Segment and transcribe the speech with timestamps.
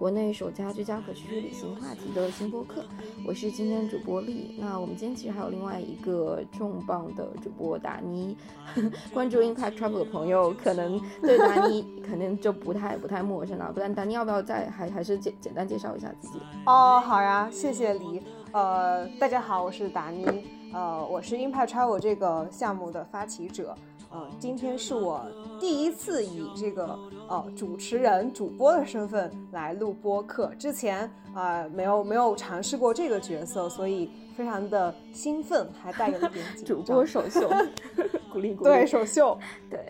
[0.00, 2.82] 国内首家聚焦可持续旅行话题的新播客。
[3.22, 4.56] 我是今天主播丽。
[4.58, 8.34] 那我们今天其实还有另外一个重磅的主播达妮。
[9.12, 13.70] 关注 Impact Travel 的朋友，可能对达妮肯定就不太不太陌生了。
[13.74, 16.40] 不然达妮要不要再还还是简简单介绍一下自己？
[16.64, 18.22] 哦，好呀，谢谢黎。
[18.52, 20.24] 呃，大家好，我是达妮，
[20.72, 23.76] 呃，我是 Impact Travel 这个项目的发起者。
[24.12, 25.24] 呃，今天是我
[25.60, 36.76] 第一次以这个呃主持人、主播的身份来录播客，之前呃没有没有尝试过这个角色，所以非常的兴奋，还带有一点紧 张。
[36.76, 37.48] 主播首秀，
[38.32, 38.70] 鼓励鼓励。
[38.70, 39.38] 对首秀，
[39.70, 39.86] 对，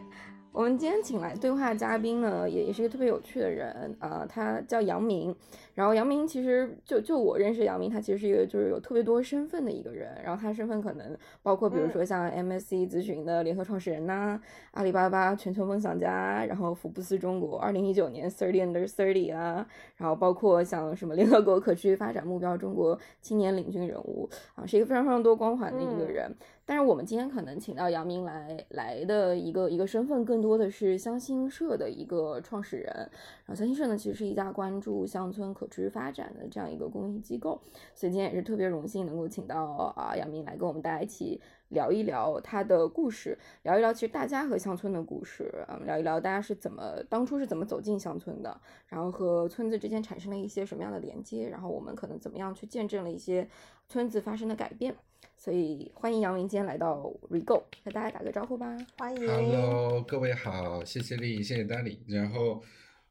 [0.53, 5.35] 我们今天请来对话嘉宾呢，也也是一个特别有趣的人啊、他叫杨明。
[5.75, 10.11] 然后杨明其实就就我认识杨明，他其实是一个就是有特别多身份的一个人。
[10.25, 14.39] 然后他身份可能包括比如说像 MSC 咨询的联合创始人呐、
[14.73, 19.65] 阿里巴巴全球梦想家，然后福布斯中国二零一九年 Thirty Under Thirty 啊，
[19.97, 26.37] 然后包括像什么联合国可持续发展目标中国青年领军人物啊，是一个非常非常多光环的一个嗯人。
[26.71, 32.95] 但是我们今天可能请到杨明来来的一个一个身份，更多的是乡心社的一个创始人。
[32.95, 37.61] 然后乡心社呢，其实是一家关注乡村可持续发展的这样一个公益机构，
[37.93, 39.65] 所以今天也是特别荣幸能够请到
[39.97, 41.41] 啊杨明来跟我们大家一起
[41.71, 53.49] 聊一聊他的故事，聊一聊其实大家和乡村的故事，嗯，聊一聊大家是怎么当初是怎么走进乡村的，然后和村子之间产生了一些什么样的连接，然后我们可能怎么样去见证了一些
[53.89, 54.95] 村子发生的改变。
[55.43, 56.97] 所以欢迎杨明今天来到
[57.31, 58.77] Rego，和大家打个招呼吧。
[58.99, 59.27] 欢迎。
[59.27, 61.99] Hello，各位好，谢谢丽，谢谢丹丽。
[62.07, 62.63] 然后，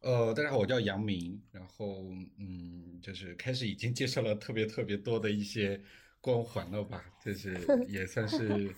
[0.01, 1.41] 呃，大家好，我叫杨明。
[1.51, 2.05] 然后，
[2.37, 5.81] 嗯，就是开始已经介绍了特别特别多的一些
[6.21, 7.57] 光环了吧，就是
[7.87, 8.75] 也算是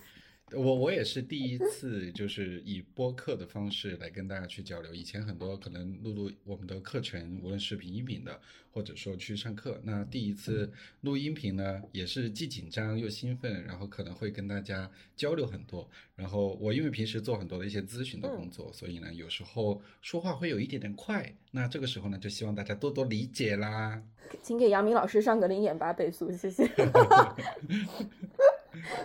[0.54, 4.94] 我我也是第一次就是以播客的方式来跟大家去交流。
[4.94, 8.40] 以前很多可能录录我们的课程，无论视频、音频的，
[8.70, 9.80] 或者说去上课。
[9.84, 10.70] 那第一次
[11.02, 15.88] 录音频呢，也是既紧张又兴奋，然后可能会跟大家交流很多。
[16.14, 21.34] 然后我因为平时做很多的一些咨询的工作，所以呢，有时候说话会有一点点快。
[21.50, 24.02] 那这个时候呢，就希望大家多多理解啦。
[24.42, 26.66] 请给杨明老师上个零点八倍速，谢谢。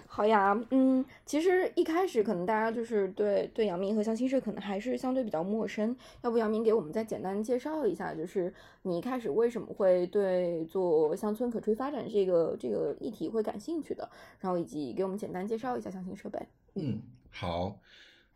[0.07, 16.47] 好呀，嗯，其实一开始可能大家就是对对杨明和乡亲社可能还是相对比较陌生，要不杨明给我们再简单介绍一下，就是你一开始为什么会对做乡村可持续发展这个这个议题会感兴趣的，然后以及给我们简单介绍一下乡亲社呗。
[16.75, 17.79] 嗯，好。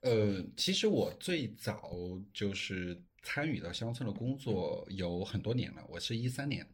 [0.01, 1.91] 呃，其实我最早
[2.33, 6.65] 就是参与到乡村的工作有很多年了，我是一三年。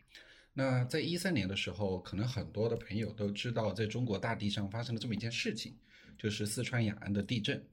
[0.59, 5.75] 那在一三年的时候，可能很多的朋友都知道，在中国大地上发生了这么一件事情，
[6.17, 7.63] 就是四川雅安的地震。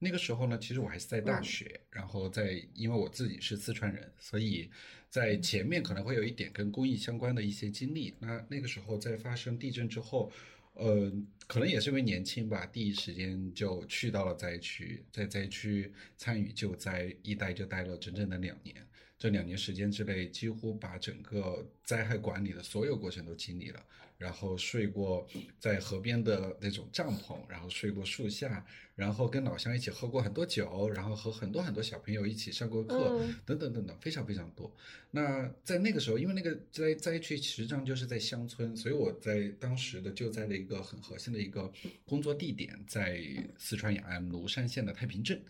[0.00, 4.68] 那个时候呢，其实我还是在大学，然后在因为我自己是四川人，所以
[5.08, 8.12] 在前面可能会有一点跟公益相关的一些经历。
[8.18, 10.32] 那那个时候在发生地震之后，
[10.74, 11.12] 呃，
[11.46, 18.84] 可能也是因为年轻吧，第一时间就去到了灾区，在灾区参与救灾，一待就待了整整的两年。
[19.22, 23.80] 这两年时间之内，几乎把整个灾害管理的所有过程都经历了，
[24.18, 25.24] 然后睡过
[25.60, 28.66] 在河边的那种帐篷，然后睡过树下，
[28.96, 34.74] 然后跟老乡一起喝过很多酒，然后和很多很多小朋友一起上过课，嗯等等等等，非常非常多。
[35.12, 41.72] 那在那个时候，因为那个灾灾区实际上就是在乡村，所以我在当时的救灾的一个很核心的一个
[42.04, 43.22] 工作地点在
[43.56, 45.40] 四川雅安芦山县的太平镇。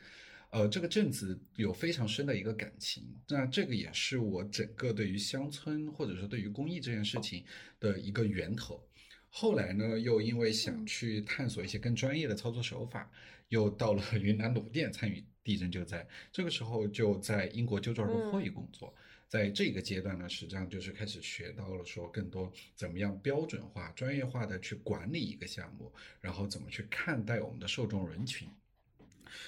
[0.52, 7.43] 呃，这个镇子有非常深的一个感情，那这个也是我整个对于乡村或者说对于公益这件事情
[7.81, 8.87] 的一个源头。
[9.31, 13.10] 后来呢，又因为想去探索一些更专业的操作手法，
[13.49, 16.06] 又到了云南鲁甸参与地震救灾。
[16.31, 18.94] 这个时候就在英国救助儿童会工作。
[19.31, 25.90] 在这个阶段呢，实际上就是开始学到了说更多怎么样标准化、专业化的去管理一个项目，
[26.20, 28.46] 然后怎么去看待我们的受众人群。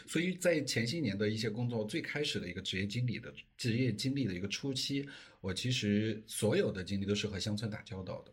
[0.07, 5.09] 所以在前些年的一些工作，最开始的一个职业经理的职业经历的一个初期，
[5.41, 8.33] 我其实所有的经历都是和乡村打交道的。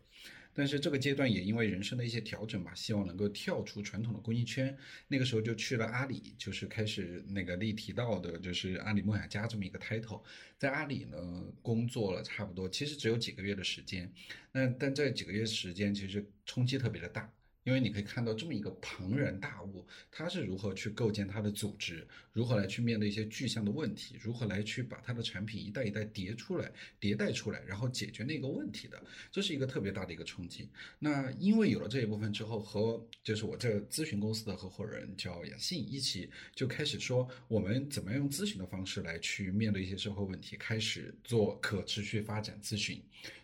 [0.54, 4.76] 但是这个阶段也因为人生的一些调整吧，希望能够跳出传统的公益圈。
[5.08, 10.22] 那个时候就去了阿里，就是开始那个丽提到的，就是阿里梦想家这么一个 title。
[10.58, 14.12] 在阿里呢工作了差不多，其实只有几个月的时间，
[14.52, 17.32] 那但这几个月时间其实冲击特别的大。
[17.64, 26.70] 因为你可以看到这么一个庞然大物，它是如何去构建它的组织，如何来去面对一些具象的问题，如何来去把它的产品一代一代叠出来、
[27.00, 30.68] 迭代出来，然后解决那个问题的，这是一个特别大的一个冲击。
[30.98, 43.00] 那因为有了这一部分之后，和就是我这咨询公司的合伙人叫杨信一起就开始说，我们怎么样用咨询的方式来去面对一些社会问题，开始做可持续发展咨询。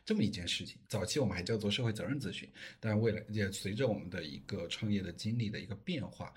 [0.09, 2.49] 这么一件事情，早期我们还叫做社会责任咨询，
[2.81, 6.33] 但未来也随着我们的一个创业的经历的一个变化，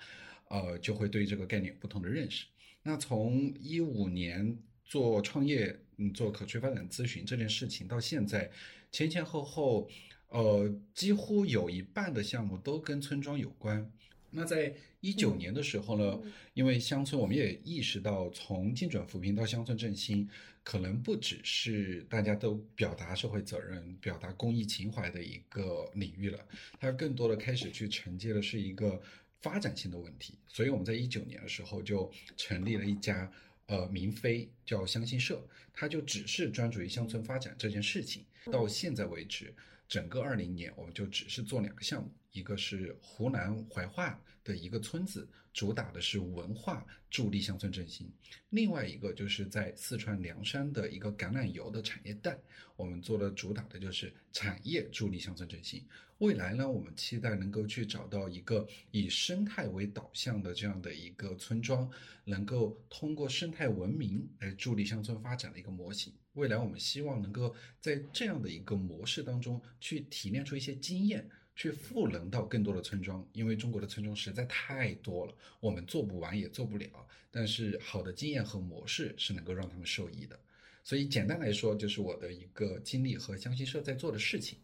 [0.50, 2.44] 呃，就会对这个概念有不同的认识。
[2.82, 8.50] 那从一五年做创业，嗯，做可持续发展咨询这件事情到现在，
[8.90, 9.88] 前前后后，
[10.28, 13.90] 呃，几乎有一半的项目都跟村庄有关。
[14.32, 16.20] 那在一九年的时候呢，
[16.54, 20.28] 因为乡村，我们也意识到，从精准扶贫到乡村振兴。
[20.64, 26.38] 可能不只是大家都表达社会责任、表达公益情怀的一个领域了，
[26.78, 29.02] 它更多的开始去承接的是一个
[29.40, 30.38] 发展性的问题。
[30.46, 33.28] 所以我们在一九年的时候就成立了一家
[33.66, 38.24] 呃民非叫乡信社，它就只是专注于乡村发展这件事情。
[38.52, 39.52] 到现在为止，
[39.88, 45.28] 整个二零年我们就只是做两个项目，一个是湖南怀化的一个村子。
[45.54, 48.10] 主打的是文化助力乡村振兴，
[48.48, 52.38] 另外一个就是在四川凉山的一个橄榄油的产业带，
[52.74, 55.84] 我们做的主打的就是产业助力乡村振兴。
[56.20, 61.86] 未来呢，我们期待能够去找到一个以生态为导向的这样的一个村庄，
[62.24, 66.14] 能够通过生态文明来助力乡村发展的一个模型。
[66.32, 71.28] 未来我们希望能够在这样的一个模式当中去提炼出一些经验。
[71.54, 76.88] 去赋能到更多的村庄，因为中国的村庄实在太多了，我们做不完也做不了。
[77.30, 80.38] 但是好的经验和模式是能够让他们受益的。
[80.84, 84.58] 所以简单来说，就是我的一个经历和湘西社在做的事情。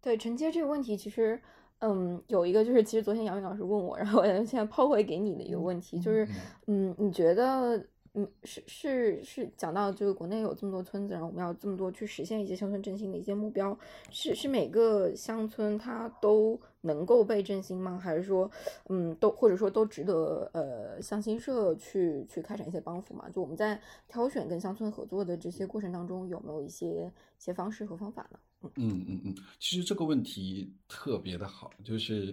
[0.00, 1.40] 对承接这个问题，其实，
[1.78, 6.28] 嗯，有一个就是，其实昨天杨明老师问我，然后我现在抛回给你的一个问题，就是，
[6.66, 7.86] 嗯，你觉得？
[8.16, 13.76] 嗯，是是是，讲到就是国内有这么多村子，然后我们要这么多去实现一些乡村振兴的一些目标，
[14.12, 17.98] 是是每个乡村它都能够被振兴吗？
[17.98, 18.48] 还是说，
[18.88, 23.28] 嗯，都或者说都值得呃乡新社去去开展一些帮扶嘛？
[23.30, 28.38] 就我们在挑选跟乡村合作的这些过程当中，有没有一些一些方式和方法呢？
[28.76, 32.32] 嗯嗯嗯，其实这个问题特别的好，就是。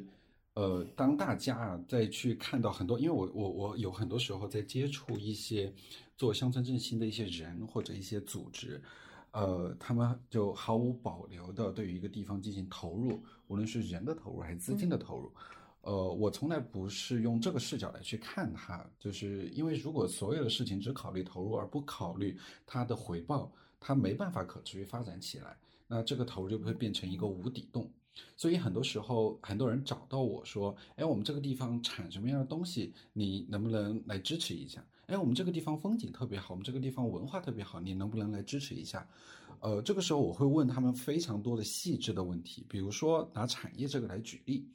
[0.54, 5.74] 呃，当大家啊再去看到很多，因为我我我有很多时候在接触一些
[6.18, 8.82] 做乡村振兴的一些人或者一些组织，
[9.32, 15.32] 呃，他们就毫无保留的对于一个地方进行投入，无论是人的投入还是资金的投入，
[15.84, 23.50] 呃，我从来不是用这个视角来去看它，就是因为如果所有的事情只考虑投入而不考虑它的回报，
[23.80, 25.58] 它没办法可持续发展起来，
[25.88, 27.90] 那这个投入就会变成一个无底洞。
[28.36, 34.86] 所以很多时候，很多人找到我说：“哎，我们这个地方产什么样的东西，你能不能来支持一下？
[35.08, 39.08] 哎，我们这个地方风景特别好，我们这个地方文化特别好，你能不能来支持一下？”
[39.62, 44.68] 呃，这个时候我会问他们非常多的细致的问题，比如说拿产业这个来举例，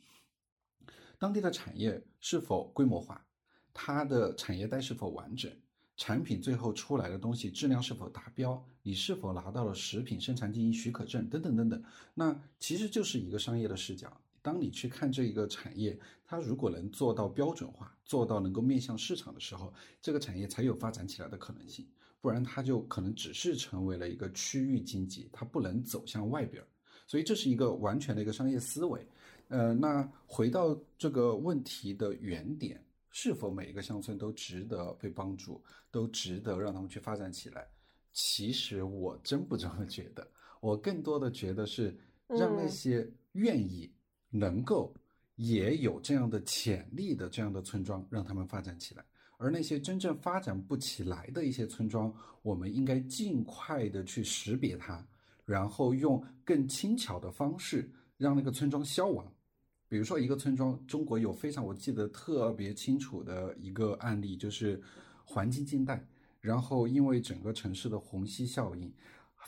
[1.19, 3.26] 当地的产业是否规模化，
[3.75, 5.50] 它的产业带是否完整？
[5.97, 8.62] 产品最后出来的东西质量是否达标？
[8.83, 11.29] 你是否拿到了食品生产经营许可证？
[11.29, 11.83] 等等等等。
[12.15, 14.15] 那其实就是一个商业的视角。
[14.43, 21.85] 当你去看这一个产业，它如果能做到标准化，做到能够面向市场的时候，这个产业才有发展起来的可能性。
[22.21, 26.62] 不然它就可能只是成为了一个区域经济，它不能走向外边。
[27.09, 29.05] 所以这是一个完全的一个商业思维。
[29.49, 32.81] 呃，那回到这个问题的原点。
[33.18, 37.66] 是否每一个乡村都值得被帮助，都值得让他们去发展起来？
[38.12, 40.30] 其实我真不这么觉得，
[40.61, 41.96] 我更多的觉得是
[42.28, 43.90] 让那些愿意、
[44.28, 44.94] 能够、
[45.37, 49.02] 也有这样的潜力的这样的村庄，让他们发展起来。
[49.38, 55.02] 而那些真正发展不起来的一些村庄，我们应该尽快的去识别它，
[55.46, 59.26] 然后用更轻巧的方式让那个村庄消亡。
[59.88, 64.83] 比如说，一个村庄，中国有非常我记得特别清楚的一个案例，就是
[65.25, 66.07] 环京金带。
[66.40, 68.93] 然后因为整个城市的虹吸效应，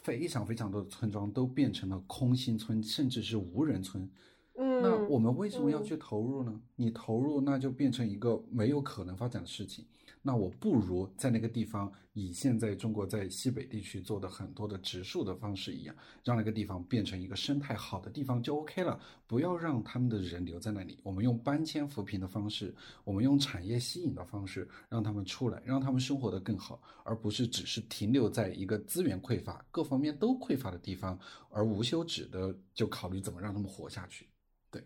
[0.02, 4.09] 非常非常多的村庄都变成了空心村，甚至是无人村。
[4.57, 6.61] 嗯，那我们为什么要嗯去投入呢？
[6.76, 9.85] 你投入，那就变成一个没有可能发展的事情。
[10.22, 15.94] 那我不如在那个地方以现在中国在西北地区做的很多的植树的方式一样，
[16.25, 19.00] 让那个地方变成一个生态好的地方就 OK 了。
[19.26, 31.18] 不要让他们的人留在那里，我们用搬迁扶贫的方式，我们用产业吸引的方式，让他们出来，让他们生活得更好，而不是只是停留在一个资源匮乏、各方面都匮乏的地方，
[31.50, 34.26] 而无休止的就考虑怎么让他们活下去。
[34.70, 34.82] 对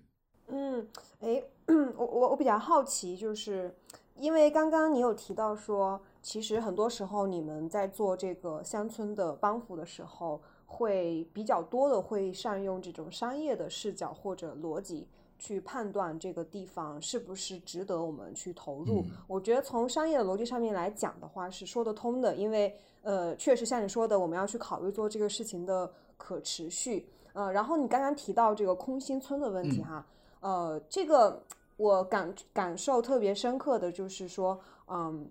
[0.49, 0.87] 嗯，
[1.21, 1.43] 哎，
[1.97, 3.75] 我我我比较好奇，就是
[4.15, 15.09] 因为刚刚你有提到说，其实很多时候你们在做这个乡村的帮扶的时候，会比较多的会善用这种商业的视角或者逻辑。
[15.39, 27.09] 去判断这个地方是不是值得我们去投入，嗯我觉得从商业的逻辑上面来讲的话是说得通的，因为呃，确实像你说的，我们要去考虑做这个事情的可持续。
[27.33, 30.07] 呃，然后你刚刚提到这个空心村的问题嗯哈，
[30.39, 31.43] 呃，这个
[31.83, 35.29] 我感感受特别深刻的就是说，嗯，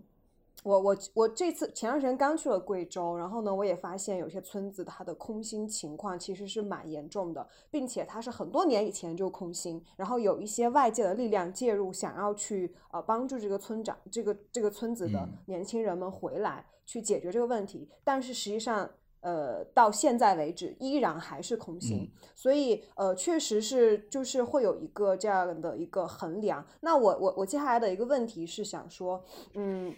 [0.64, 18.90] 我我我这次前段时间刚去了贵州，然后呢，我也发现有些村子它的空心情况其实是蛮严重的，并且它是很多年以前就空心，然后有一些外界的力量介入，想要去呃帮助这个村长、这个这个村子的嗯年轻人们回来去解决这个问题，但是实际上。
[19.22, 26.66] 呃，到现在为止依然还是空心，所以呃，确实是就是会有一个这样的一个衡量。
[26.82, 29.24] 那我我我接下来的一个问题是想说，
[29.54, 29.94] 嗯，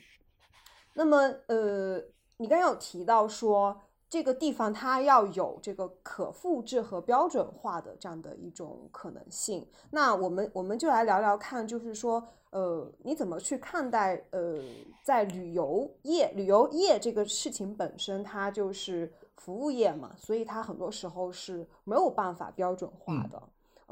[0.93, 1.97] 那么呃，
[2.37, 3.81] 你刚刚有提到说
[4.13, 9.67] 这个地方它要有这个可复制和标准化的这样的一种可能性。
[9.89, 14.61] 那我们我们就来聊聊看，就是说呃，你怎么去看待呃，
[15.01, 23.41] 在旅游业旅游业这个事情本身，它就是服务业嘛，所以它很多时候是没有办法标准化的。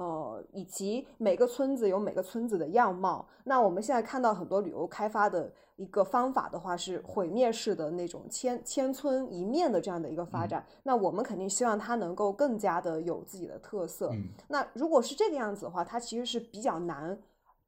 [0.02, 3.28] 呃，以及每个村子有每个村子的样貌。
[3.44, 10.66] 那我们现在看到很多旅游开发的一个方法的话，是毁灭式的那种千千村一面的这样的一个发展。
[10.82, 14.10] 那我们肯定希望它能够更加的有自己的特色。
[14.14, 17.16] 嗯那如果是这个样子的话，它其实是比较难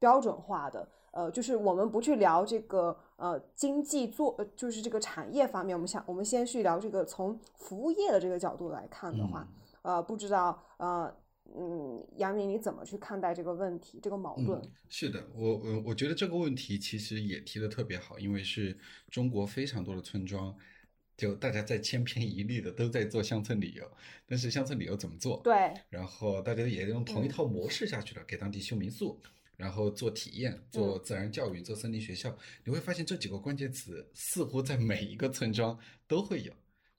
[0.00, 0.88] 标准化的。
[1.12, 9.46] 呃，就是我们不去聊这个呃经济做，呃就是这个产业方面，我们想我们先去聊这个从服务业的这个角度来看的话，
[9.82, 11.14] 呃，不知道呃
[11.56, 14.60] 嗯，杨明你怎么去看待这个问题，这个矛盾？
[14.60, 18.76] 嗯，是的，我我我觉得这个问题其实也提的特别好，因为是
[19.10, 20.56] 中国非常多的村庄，
[21.16, 23.88] 就大家在千篇一律的都在做乡村旅游，
[24.26, 25.40] 但是乡村旅游怎么做？
[25.44, 29.20] 对，然后大家也用同一嗯套模式下去了，给当地修民宿，
[29.56, 36.52] 然后做体验，做自然教育，做森林学校，你会发现这几个关键词似乎在每一个村庄都会有。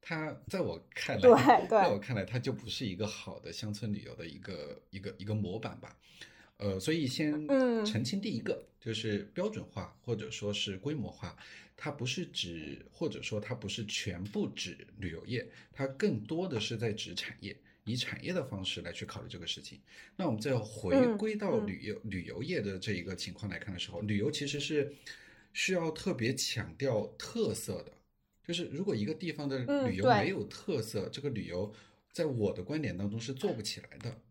[0.07, 1.31] 它在我看来，对
[1.67, 5.97] 对在我看来，它就不是一个好的乡村旅游的一个一个一个模板吧。
[6.57, 11.35] 呃，所以先嗯澄清第一个，就是标准化或者说是规模化，
[11.75, 19.81] 它不是指或者说它不是全部指旅游业，它更多的是在指产业，以产业的方式来去考虑这个事情。
[20.15, 24.93] 那我们再回嗯归到嗯旅游、旅游业的这一个情况来看的时候，旅游其实是
[25.51, 27.91] 需要特别强调特色的。
[28.47, 31.73] 就是如果一个地方的旅游没有特色，这个旅游
[32.11, 34.21] 在我的观点当中是做不起来的。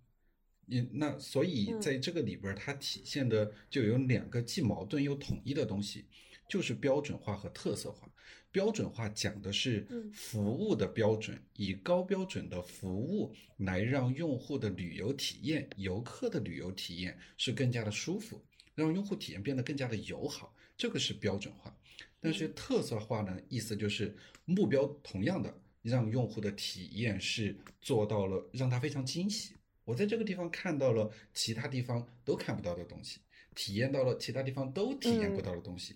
[0.66, 6.06] 你那所以嗯在这个里边儿，它体现的就有两个既矛盾又统一的东西，
[6.49, 8.09] 就是标准化和特色化。
[8.50, 18.40] 标准化讲的是嗯服务的标准，以高标准的服务来让用户的旅游体验、游客的旅游体验是更加的舒服，
[18.76, 21.76] 让用户体验变得更加的友好，这个是标准化。
[22.25, 24.16] 但是特色化呢，意思就是
[24.47, 29.52] 目标同样的，让用户的体验是做到了让他非常惊喜。
[29.85, 33.21] 我在这个地方看到了其他地方都看不到的东西，
[33.54, 35.95] 体验到了其他地方都体验不到的东西。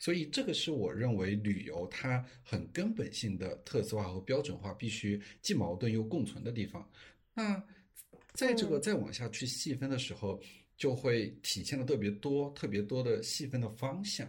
[0.00, 6.90] 所以这个是我认为旅游它很根本性的特色化和标准化必须既矛盾又共存的地方。
[7.34, 7.64] 那
[8.32, 10.40] 在这个嗯再往下去细分的时候，
[10.76, 14.28] 就会体现的特别多、特别多的细分的方向。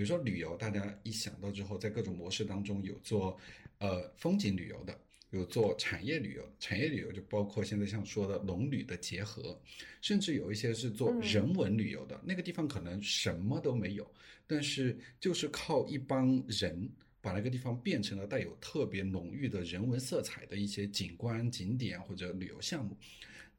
[0.00, 3.38] 比如说旅游，大家一想到之后，在各种模式当中有做
[3.80, 9.60] 呃风景旅游的，有做产业旅游，产业旅游就包括现在像说的农旅的结合，
[10.00, 14.10] 甚至有一些是做嗯人文旅游的，那个地方可能什么都没有，
[14.46, 16.88] 但是就是靠一帮人
[17.20, 22.96] 把那个地方变成了带有特别浓郁的人文色彩的一些景观景点或者旅游项目。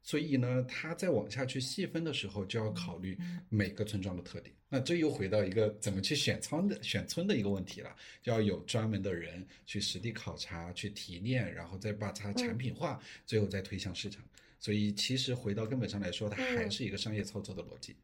[0.02, 3.16] 所以呢，它再往下去细分的时候，就要考虑
[3.48, 4.54] 每个村庄的特点。
[4.68, 14.24] 那这又回到一个怎么去选仓的选村的一个问题了，就要有专门的人去实地考察、去提炼，然后再把它产品化，最后再推向市场。
[14.58, 17.96] 所以其实回到根本上来说，它还嗯是一个商业操作的逻辑。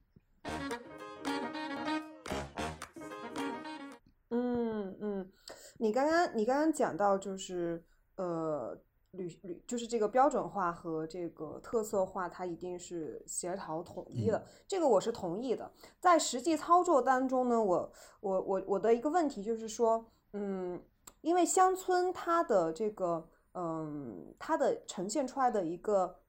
[4.31, 5.33] 嗯嗯，
[5.79, 7.83] 你刚刚你刚刚讲到就是
[8.17, 8.79] 呃
[9.13, 15.71] 旅旅就是这个标准化和这个特色化，它一定是协调统一的，这个我是同意的。
[15.99, 20.83] 在实际操作当中呢，我我我我的一个问题就是说，嗯，
[21.21, 26.21] 因为乡村它的这个嗯它的呈现出来的一个。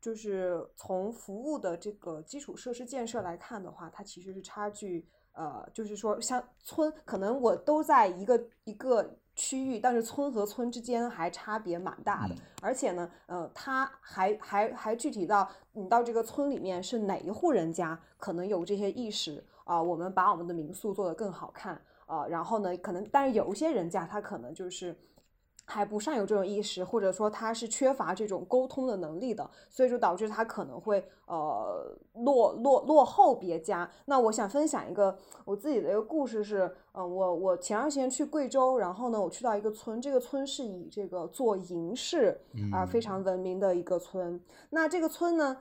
[0.00, 12.34] 就是从服务的这个基础设施建设来看的话，它其实是差距呃，就是说乡村，可能我都在一个一个区域，但是村和村之间还差别蛮大的。
[12.34, 24.96] 嗯而且呢，呃，它还还还具体到你到这个村里面是哪一户人家，可能有这些意识啊、我们把我们的民宿做得更好看啊、然后呢，可能但是有一些人家他可能就是。
[25.66, 33.90] 还不善有这种意识，或者说他是缺乏这种沟通的能力的，所以就导致他可能会呃落落落后别家。
[34.04, 42.38] 那我想分享一个我自己的一个故事是，嗯、我我前段时间去贵州，然后呢，我去到一个村，这个村是以这个做银饰
[42.72, 44.38] 啊、非常闻名的一个村。
[44.70, 45.56] 那这个村呢，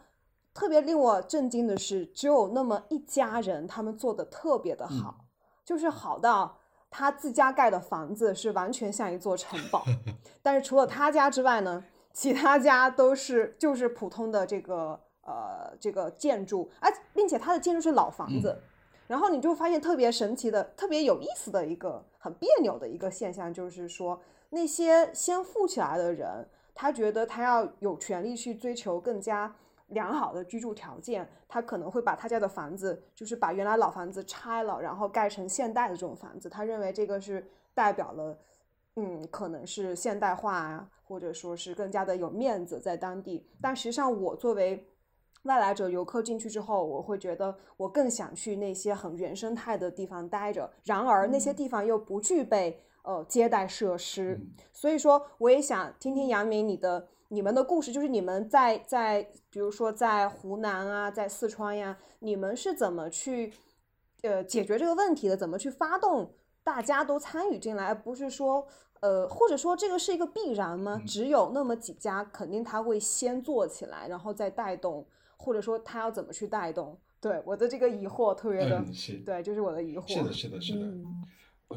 [0.53, 5.25] 特别令我震惊的是，只有那么一家人，他们做的特别的好，
[5.63, 6.57] 就是好到。
[6.95, 9.83] 他自家盖的房子是完全像一座城堡，
[10.43, 11.83] 但是除了他家之外呢，
[12.13, 18.55] 其他家都是就是普通的这个呃这个建筑，而并且他的建筑是老房子，
[19.07, 24.21] 然后你就发现特别神奇的、特别有意思的一个很别扭的一个现象，就是说
[24.51, 29.55] 那些先富起来的人，他觉得他要有权利去追求更加
[29.93, 36.49] 良好的居住条件，他可能会把他家的房子，就是把原来老房子拆了，然后盖成现代的这种房子。
[36.49, 38.37] 他认为这个是代表了，
[38.95, 43.47] 嗯，可能是现代化啊，或者说是更加的有面子在当地。
[43.61, 44.85] 但实际上，我作为
[45.43, 50.69] 外来者游客进去之后，我会觉得我更想去那些很原生态的地方待着。
[50.83, 63.51] 然而，那些地方又不具备呃接待设施，嗯所以说我也想听听杨明你的你们的故事，就是你们在在比如说在湖南啊，在四川呀，你们是怎么去
[64.21, 65.35] 呃解决这个问题的？
[65.35, 66.31] 怎么去发动
[66.63, 68.67] 大家都参与进来，而不是说
[69.01, 70.99] 呃或者说这个是一个必然吗？
[71.01, 75.03] 嗯只有那么几家，肯定他会先做起来，然后再带动，
[75.35, 76.95] 或者说他要怎么去带动？
[77.19, 80.07] 对我的这个疑惑特别的，嗯，是，对，就是我的疑惑。
[80.07, 80.85] 是的，是的，是的。
[80.85, 81.03] 嗯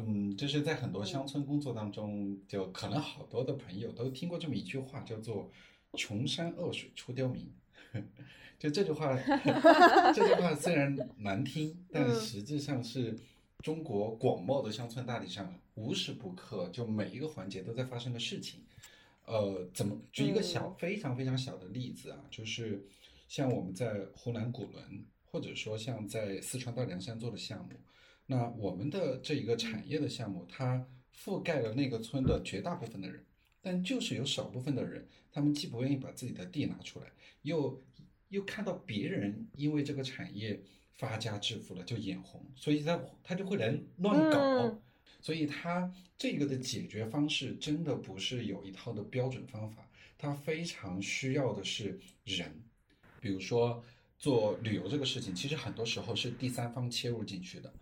[0.05, 5.49] 嗯，就是在很多乡村工作当中，就可能好多的朋友都听过这么一句话，叫做
[5.97, 7.49] “穷山恶水出刁民”。
[8.59, 9.15] 就这句话，
[10.13, 13.17] 这句话虽然难听，但嗯实际上是
[13.59, 18.59] 中国广袤的乡村大地上无时不刻就每一个环节都在发生的事情。
[19.25, 22.17] 呃，怎么举一个小、嗯非常非常小的例子啊？
[22.31, 22.81] 就是
[23.27, 27.71] 像我们在湖南古伦，或者说像在四川大凉山做的项目，
[28.27, 33.25] 那我们的这一个产业的项目，它覆盖了那个村的绝大部分的人，
[33.61, 37.07] 但就是有少部分的人，他们既不愿意把自己的地拿出来，
[37.41, 37.81] 又
[38.29, 40.61] 又看到别人因为这个产业
[40.93, 44.39] 发家致富了就眼红，所以他他就会来乱搞。
[44.39, 44.81] 嗯
[45.19, 49.85] 所以它这个的解决方式真的不是有一套的标准方法，
[50.15, 52.61] 它非常需要的是人。
[53.19, 53.83] 比如说
[54.19, 57.73] 做旅游这个事情，其实很多时候是第三方切入进去的，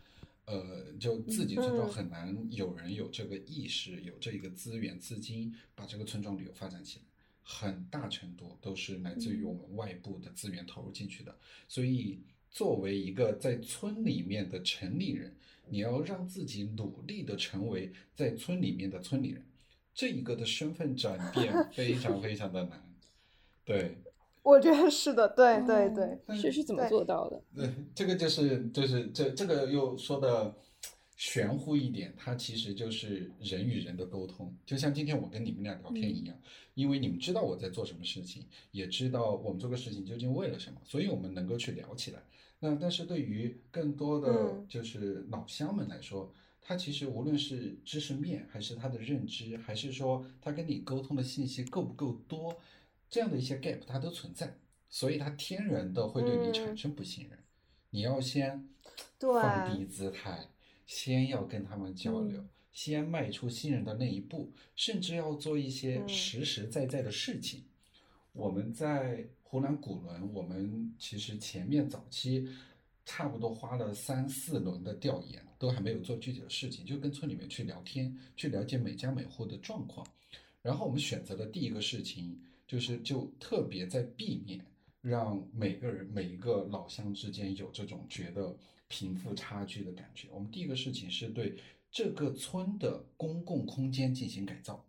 [0.46, 7.06] 呃，就自己村庄嗯很难有人有这个意识，有这一个资源资金把这个村庄旅游发展起来。
[7.48, 15.36] 很大程度都是来自于我们外部的资源投入进去的，所以作为一个在村里面的城里人，
[15.70, 19.46] 你要让自己努力的成为在村里面的村里人，
[19.94, 22.84] 这一个的身份转变 非常非常的难。
[23.64, 23.96] 对，
[24.46, 27.42] 我觉得是的，对对对，但是是怎么做到的？
[27.56, 30.56] 对，这个就是就是这这个又说的
[31.16, 36.38] 玄乎一点，它其实就是人与人的沟通，就像今天我跟你们俩聊天一样，
[36.76, 42.20] 因为你们知道我在做什么事情，也知道我们做个事情究竟为了什么，所以我们能够去聊起来。
[42.60, 46.32] 那但是对于更多的嗯就是老乡们来说，
[46.62, 52.56] 他其实无论是知识面，还是他的认知，还是说他跟你沟通的信息够不够多，
[53.10, 54.58] 这样的一些 gap 它都存在，
[54.90, 57.40] 所以它天然的会对你产嗯生不信任。
[57.90, 58.68] 你要先
[59.20, 60.48] 放低姿态，
[60.86, 67.64] 先要跟他们交流，嗯先迈出信任的那一步，甚至要做一些嗯实实在在的事情。
[68.34, 72.50] 我们在湖南古伦，我们其实前面早期
[73.06, 80.06] 差不多花了三四轮的调研，都还没有做具体的事情，就跟村里面去聊天，去了解每家每户的状况。
[80.62, 82.38] 然后我们选择的第一个事情
[82.68, 84.66] 就是就特别在避免
[85.02, 90.28] 让每个人每一个老乡之间有这种觉得贫富差距的感觉。
[90.32, 91.56] 我们第一个事情是对
[91.92, 94.86] 这个村的公共空间进行改造。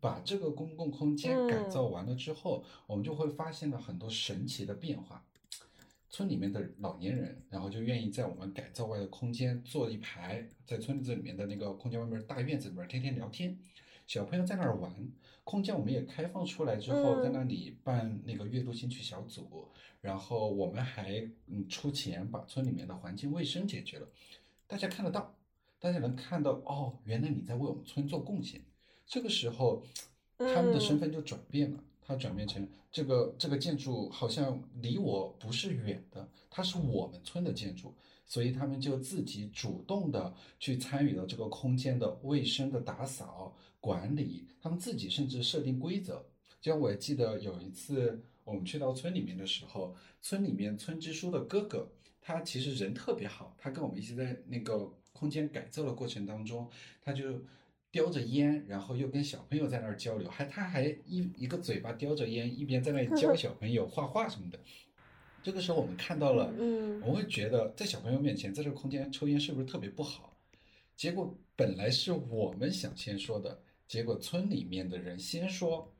[0.00, 5.26] 把这个公共空间改造完了之后，我们就会发现了很多神奇的变化。
[6.08, 13.58] 村里面的老年人，然后就愿意在我们改造外的空间坐一排，在村子里面的那个空间外面大院子里面天天聊天。
[14.08, 14.90] 小朋友在那儿玩，
[15.44, 19.68] 空间我们也开放出来之后，在那里办那个阅读兴趣小组，
[20.00, 24.08] 然后我们还嗯出钱把村里面的环境卫生解决了，
[24.66, 25.36] 大家看得到，
[25.78, 28.58] 大家能看到哦，原来你在为我们村做贡献。
[29.06, 29.82] 这个时候，
[30.38, 37.94] 他们的身份就转变了，他转变成这个这个建筑好像离我不是远的，它是我们村的建筑，
[38.24, 46.24] 所以他们就自己主动的去参与了这个空间的卫生的打扫管理，他们自己甚至设定规则。
[46.60, 56.68] 就像我记得有一次我们去到村里面的时候，村里面村支书的哥哥，他其实人特别好，他跟我们一起在那个空间改造的过程当中，
[57.02, 57.42] 他就。
[57.90, 64.60] 叼着烟，然后又跟小朋友在那儿交流，还他还一一个嘴巴叼着烟，一边在那里教小朋友画画什么的。
[65.42, 70.36] 这个时候我们看到了，嗯，我会觉得在小朋友面前，在这个空间抽烟是不是特别不好？
[70.96, 75.92] 结果本来是我们想先说的，结果村里面的人先说。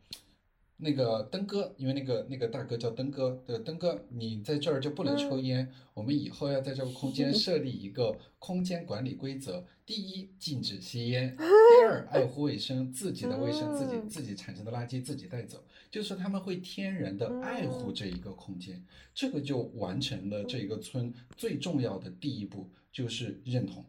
[0.81, 5.69] 那个登哥，因为那个那个大哥叫登哥，对，登哥，你在这儿就不能抽烟。
[5.93, 15.65] 我们以后要在这个空间设立一个空间管理规则：第一，禁止吸烟； 第二，爱护卫生，自己的卫生自己自己产生的垃圾自己带走。
[15.91, 18.81] 就是他们会天然的爱护这一个空间，
[19.13, 23.85] 这个就完成了这个村最重要的第一步，就是认同。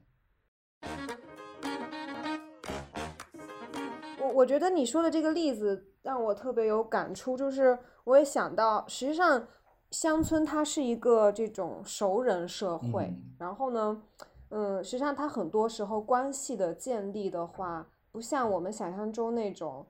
[4.40, 5.86] 我我觉得你说的这个例子。
[6.02, 9.46] 让我特别有感触，就是我也想到，实际上
[9.92, 14.02] 乡村它是一个这种熟人社会，然后呢，
[14.48, 19.86] 嗯，实际上它很多时候关系的建立的话，不像我们想象中那种，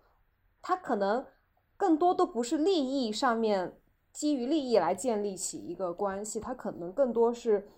[0.63, 1.23] 它可能
[1.77, 3.79] 更多都不是利益上面
[4.11, 7.69] 基于利益来建立起一个关系，它可能更多是，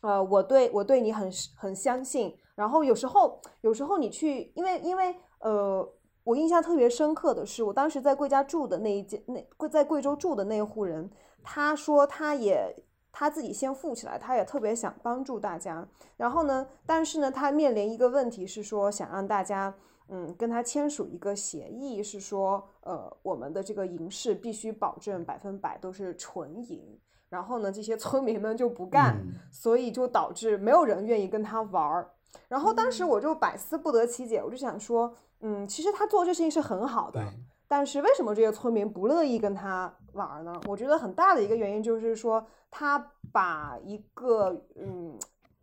[0.00, 5.92] 呃，我对我对你很很相信，然后有时候有时候你去，因为因为呃。
[6.24, 11.10] 我印象特别深刻的是，我当时在贵家住的那一间，那贵在贵州住的那户人，
[11.42, 12.72] 他说他也
[13.10, 15.84] 他自己先富起来，他也特别想帮助大家。
[16.16, 19.74] 然后呢，但是呢，他面临一个问题是说，想让大家
[20.10, 26.80] 嗯跟他签署一个协议，是说呃我们的这个银饰必须保证百分百都是纯银。
[27.28, 32.12] 然后呢，这些村民们就不干，所以就导致没有人愿意跟他玩儿。
[32.46, 35.12] 然后当时我就百思不得其解，我就想说。
[35.42, 37.20] 嗯，其实他做这事情是很好的，
[37.68, 40.60] 但是为什么这些村民不乐意跟他玩呢？
[40.68, 45.18] 我觉得很大的一个原因就是说，他把一个嗯，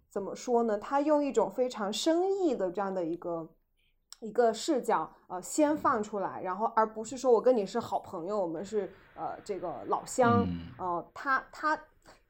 [0.10, 0.78] 怎么说呢？
[0.78, 3.50] 他用一种非常生意的这样的一个
[4.20, 10.46] 一个视角，呃，先放出来，然后而不是说我跟你是好朋友，我们是呃这个老乡，
[10.78, 11.80] 呃，他他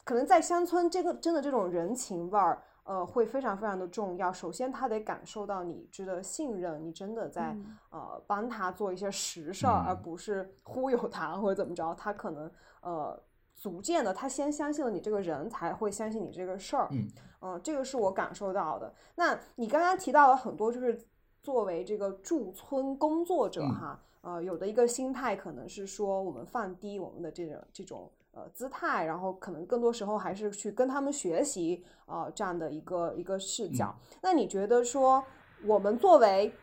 [0.04, 2.62] 可能在乡村这个真的这种人情味儿。
[2.90, 4.34] 呃，会非常非常的重要。
[4.34, 7.56] 首先，他得感受到你值得信任，你真的在
[7.92, 11.94] 呃帮他做一些实事儿，而不是忽悠他或者怎么着。
[11.94, 13.22] 他可能呃
[13.56, 16.88] 逐渐的，他先相信了你这个人，才会相信你这个事儿。
[16.90, 17.08] 嗯，
[17.42, 18.92] 嗯，这个是我感受到的。
[19.14, 21.00] 那你刚刚提到了很多，就是
[21.44, 28.12] 作为这个驻村工作者哈，呃，有的一个心态可能是说，我们放低我们的这种这种。
[28.32, 33.94] 呃，姿态，然后可能更多时候还是去跟他们学习，呃，这样的一个一个视角。
[34.22, 35.24] 那你觉得说，
[35.66, 36.54] 我们作为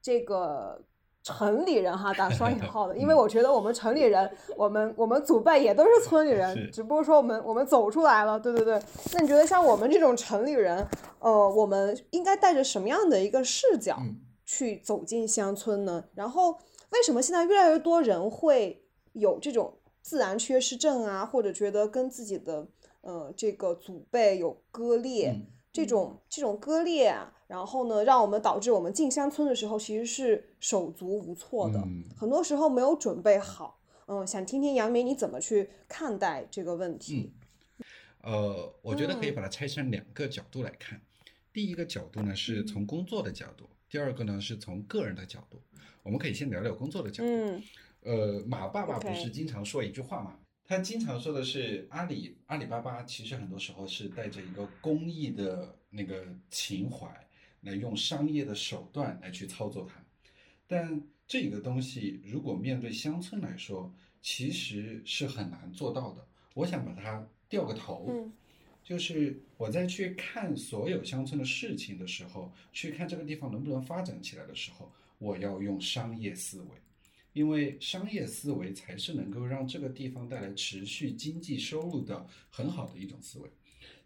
[0.00, 0.80] 这个
[1.24, 8.80] 城里人哈，打双引 号的，因为我觉得我们城里人，我们我们祖辈也都是村里人，只不过说我们我们走出来了，对对对。
[9.12, 10.86] 那你觉得像我们这种城里人，
[11.18, 13.98] 呃，我们应该带着什么样的一个视角
[14.44, 16.04] 去走进乡村呢？
[16.14, 16.52] 然后，
[16.92, 19.76] 为什么现在越来越多人会有这种？
[20.04, 22.68] 自然缺失症啊，或者觉得跟自己的
[23.00, 25.34] 呃这个祖辈有割裂，
[25.72, 31.82] 这种这种割裂啊，然后呢，让我们导致我们进乡村的时候其实是手足无措的，
[32.14, 33.80] 很多时候没有准备好。
[34.06, 37.32] 嗯，想听听杨明你怎么去看待这个问题？
[38.20, 41.00] 呃，我觉得可以把它拆成两个角度来看。
[41.50, 45.58] 第一个角度呢是从工作的角度，第二个呢是从个人的角度。
[46.02, 47.30] 我们可以先聊聊工作的角度。
[48.04, 50.38] 呃，马爸爸不是经常说一句话嘛？
[50.66, 57.06] 他经常说的是阿里阿里巴巴，其实很多时候是带着一个公益的那个情怀，
[57.62, 60.02] 来用商业的手段来去操作它。
[60.66, 66.26] 但这个东西如果面对乡村来说，其实是很难做到的。
[66.54, 68.32] 我想把它掉个头，嗯
[68.82, 76.68] 就是我在去看所有乡村的事情的时候，去看这个地方能不能发展起来的时候，我要用商业思维，
[77.34, 83.50] 因为商业思维才是能够让这个地方带来持续经济收入的很好的一种思维。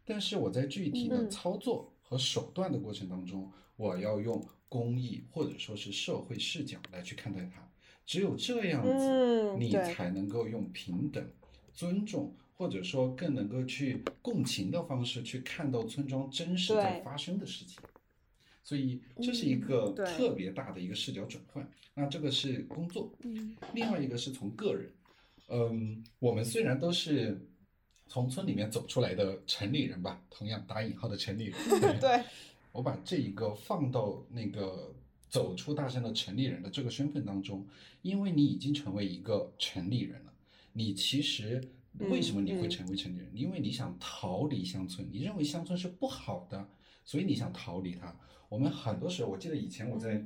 [0.04, 7.62] 但是我在具体的嗯操作和手段的过程当中，我要用公益或者说是社会视角来去看待它。
[8.06, 11.30] 只有这样子，你才能够用平等、
[11.74, 17.78] 尊重，或者说更能够去共情的方式去看到村庄真实在发生的事情。
[18.68, 21.66] 所以这是一个特别大的一个视角转换。
[21.94, 24.92] 那这个是工作，嗯另外一个是从个人。
[25.48, 27.40] 嗯，我们虽然都是
[28.08, 31.54] 从村里面走出来的城里人吧，同样打引号的城里人。
[31.98, 32.22] 对，
[32.70, 34.94] 我把这一个放到那个
[35.30, 37.66] 走出大山的城里人的这个身份当中，
[38.02, 40.32] 因为你已经成为一个城里人了，
[40.74, 41.66] 你其实
[42.00, 43.30] 为什么你会嗯成为城里人？
[43.32, 46.68] 因为你想逃离乡村，你认为乡村是不好的，
[47.08, 48.14] 所以你想逃离它。
[48.50, 50.22] 我们很多时候，我记得以前我在。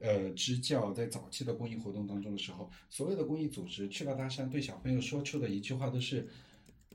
[0.00, 6.28] 呃，支教在早期的公益活动当中的时候，所有的公益组织去到大山，对小朋友说出的一句话都是：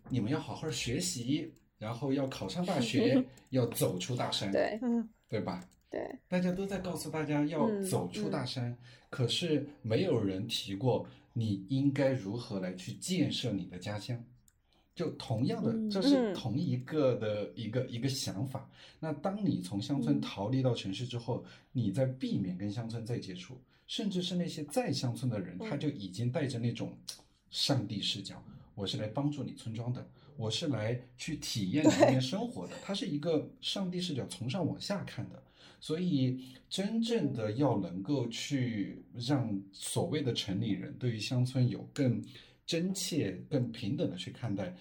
[0.09, 5.67] 你们要好好学习，然后要考上大学， 要走出大山，对嗯对吧？
[5.89, 8.77] 对，大家都在告诉大家要嗯走出大山，
[9.09, 14.23] 可是没有人提过你应该如何来去建设你的家乡。
[14.99, 18.69] 就同样的，嗯这是嗯同一个的一个一个想法。
[18.99, 20.19] 那当你从乡村嗯。
[20.19, 23.57] 逃离到城市之后，你在避免跟乡村再接触，
[23.87, 25.79] 甚至是那些在乡村的人，他嗯。
[25.79, 26.91] 就已经带着那种
[27.49, 28.43] 上帝视角，
[28.75, 35.41] 我是来帮助你村庄的，我是来去体验你那边生活的，他是一个上帝视角从上往下看的。
[35.79, 42.21] 所以，真正的要能够去让所谓的城里人对于乡村有更
[42.69, 44.71] 真切、更平等的去看待，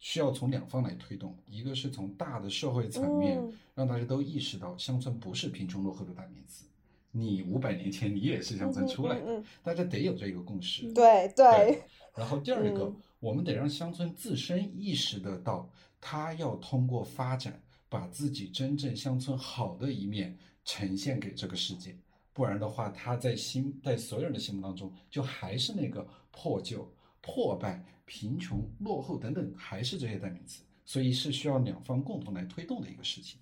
[0.00, 1.32] 需要从两方来推动。
[1.46, 6.64] 一个是从大的社会层面，嗯让大家都意识到乡村不是贫穷落后的代名词。
[7.12, 10.92] 你五百年前你也是乡村出来的，嗯嗯嗯大家得有这个共识。
[10.92, 11.80] 对对，
[12.16, 21.96] 然后第二个，嗯我们得让乡村自身意识得到，他要通过发展，把自己真正乡村好的一面呈现给这个世界。
[22.32, 26.92] 不然的话，他在心在所有人的心目当中，就还是那个破旧、
[27.26, 30.62] 破败、贫穷、落后等等，还是这些代名词。
[30.84, 33.40] 所以是需要两方共同来推动的一个事情。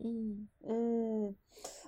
[0.00, 1.34] 嗯嗯，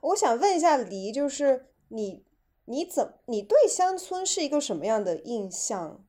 [0.00, 2.24] 我想问一下黎，就是你
[2.64, 6.02] 你怎你对乡村是一个什么样的印象？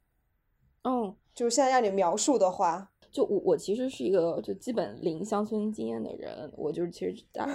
[0.84, 7.46] 嗯，就是现在让你描述的话，就我我其实是一个就基本零乡村经验的人，我就是其实大，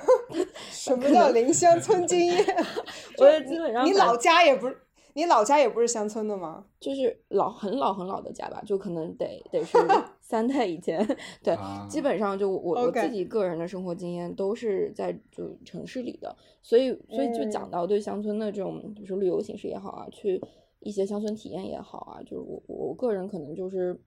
[0.71, 2.45] 什么叫零乡村经验？
[3.17, 4.79] 我也基本上你老家也不是，
[5.19, 6.65] 你老家也不是乡村的吗？
[6.79, 9.77] 就是老很老很老的家吧，就可能得得是
[10.23, 11.05] 三代以前，
[11.43, 20.41] 对，啊基本上就我我自己个人的生活经验都是在就城市里的，所以所以就嗯讲到对乡村的这种，比如说旅游形式也好啊，去
[20.79, 24.01] 一些乡村体验也好啊，就是我我个人可能就是。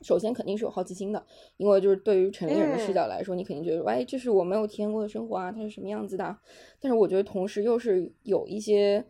[0.00, 1.24] 首先肯定是有好奇心的，
[1.56, 6.36] 因为就是对于城里人的视嗯角来说，你肯定觉得，哎，这是我没有体验过的生活啊，它是什么样子的？
[6.80, 9.02] 但是我觉得同时又是有一些，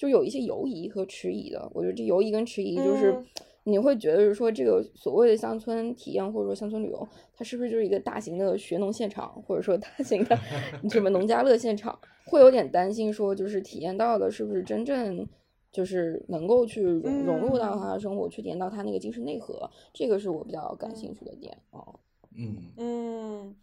[0.00, 1.70] 就有一些犹疑和迟疑的。
[1.74, 3.26] 我觉得这犹疑跟迟疑就是嗯
[3.64, 10.38] 你会觉得说这个所谓的乡村体验或者说乡村旅游，它是不是就是一个大型的学农现场，或者说大型的
[10.88, 11.98] 什么农家乐现场？
[12.24, 15.28] 会有点担心说，就是体验到的是不是真正
[15.70, 22.00] 就是能够去融融入到嗯他的生活，去体验到他那个精神内核，这个是我比较感兴趣的点哦。
[22.34, 23.56] 嗯嗯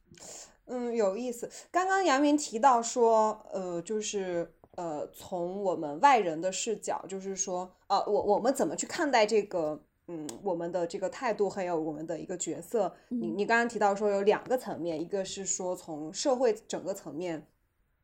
[0.68, 1.50] 嗯，有意思。
[1.72, 12.94] 刚刚杨明提到说，呃，就是呃，从我们外人的视角，就是说，呃，我我们怎么去看待这个，嗯，我们的这个态度，还有我们的一个角色。
[13.10, 17.48] 你你刚刚提到说有两个层面，一个是说从社会整个层面，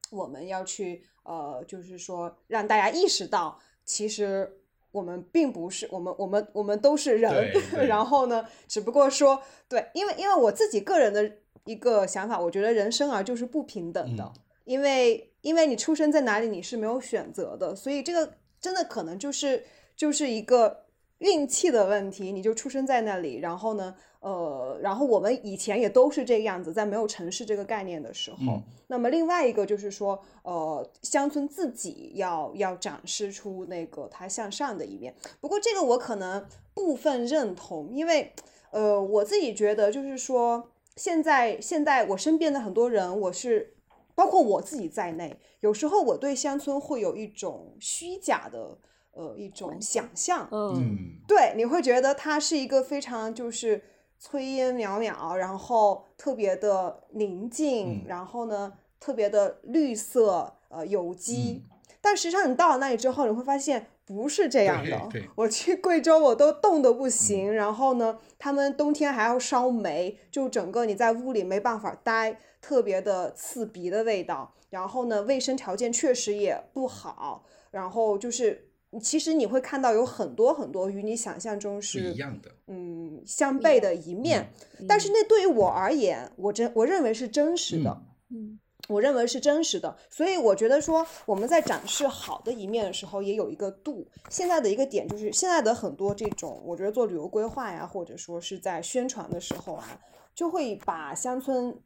[0.10, 4.58] 我们要去呃，就是说让大家意识到，其实
[4.92, 7.52] 我们并不是我们我们我们都是人
[7.88, 14.42] 然后呢，只不过说对，因为因为我自己个人的一个想法，我觉得人生啊就是不平等的，嗯。
[14.66, 19.64] 因为因为你出生在哪里你是没有选择的，所以这个真的可能就是
[19.96, 20.86] 就是一个
[21.20, 35.14] 运气的问题，你就出生在那里，然后呢，呃，然后我们以前也都是这个样子，在没有城市这个概念的时候，嗯那么另外一个就是说，呃，乡村自己要要展示出那个它向上的一面。
[35.42, 38.32] 不过这个我可能部分认同，因为
[38.72, 43.73] 呃，我自己觉得就是说，现在现在我身边的很多人，我是
[44.16, 48.78] 包括我自己在内，有时候我对乡村会有一种虚假的
[49.12, 50.74] 呃一种想象，嗯。
[50.76, 50.98] 嗯，
[51.28, 53.84] 对，你会觉得它是一个非常就是
[54.22, 61.64] 炊烟袅袅，然后特别的宁静，嗯然后呢特别的绿色，呃有机。
[61.64, 61.70] 嗯。
[62.02, 65.10] 但实际上你到了那里之后，你会发现不是这样的。
[65.36, 67.54] 我去贵州，我都冻得不行。
[67.54, 74.54] 然后呢，他们冬天还要烧煤，就整个你在屋里没办法待，特别的刺鼻的味道。
[74.70, 77.46] 然后呢，卫生条件确实也不好。
[77.72, 78.70] 然后就是，
[79.02, 82.52] 其实你会看到有很多很多与你想象中是是一样的。
[82.68, 84.52] 嗯相悖的一面。
[84.80, 88.02] 嗯但是那对于我而言，我真我认为是真实的。
[88.30, 94.06] 嗯我认为是真实的，所以我觉得说我们在展示好的一面的时候，也有一个度。
[94.30, 100.00] 现在的一个点就是，现在的很多这种，我觉得做旅游规划呀，或者说是在宣传的时候啊，
[100.36, 101.80] 就会把乡村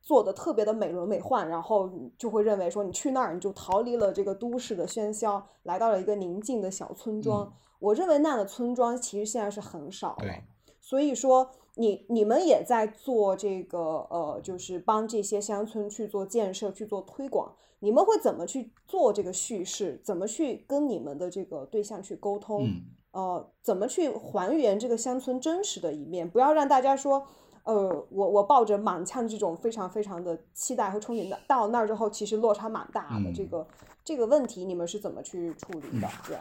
[0.00, 7.44] 做的特别的美轮美奂，然后就会认为说你去那儿你就逃离了这个都市的喧嚣，来到了一个宁静的小村庄。
[7.44, 10.34] 嗯我认为那样的村庄其实现在是很少了。
[10.80, 11.48] 所以说
[11.78, 17.54] 你你们也在做这个呃，就是帮这些乡村去做建设、去做推广。
[17.80, 20.00] 你们会怎么去做这个叙事？
[20.04, 22.64] 怎么去跟你们的这个对象去沟通？
[22.64, 26.28] 嗯呃，怎么去还原这个乡村真实的一面？
[26.28, 27.24] 不要让大家说，
[27.62, 33.30] 呃，我我抱着满腔这种非常非常的期待和憧憬的，到那儿之后其实落差蛮大的。
[33.30, 33.66] 嗯这个
[34.04, 36.08] 这个问题你们是怎么去处理的？
[36.26, 36.36] 对。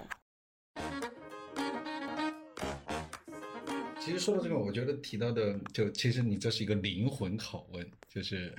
[4.08, 8.56] 其实说到这个，我觉得提到的就其实你这是一个灵魂拷问，就是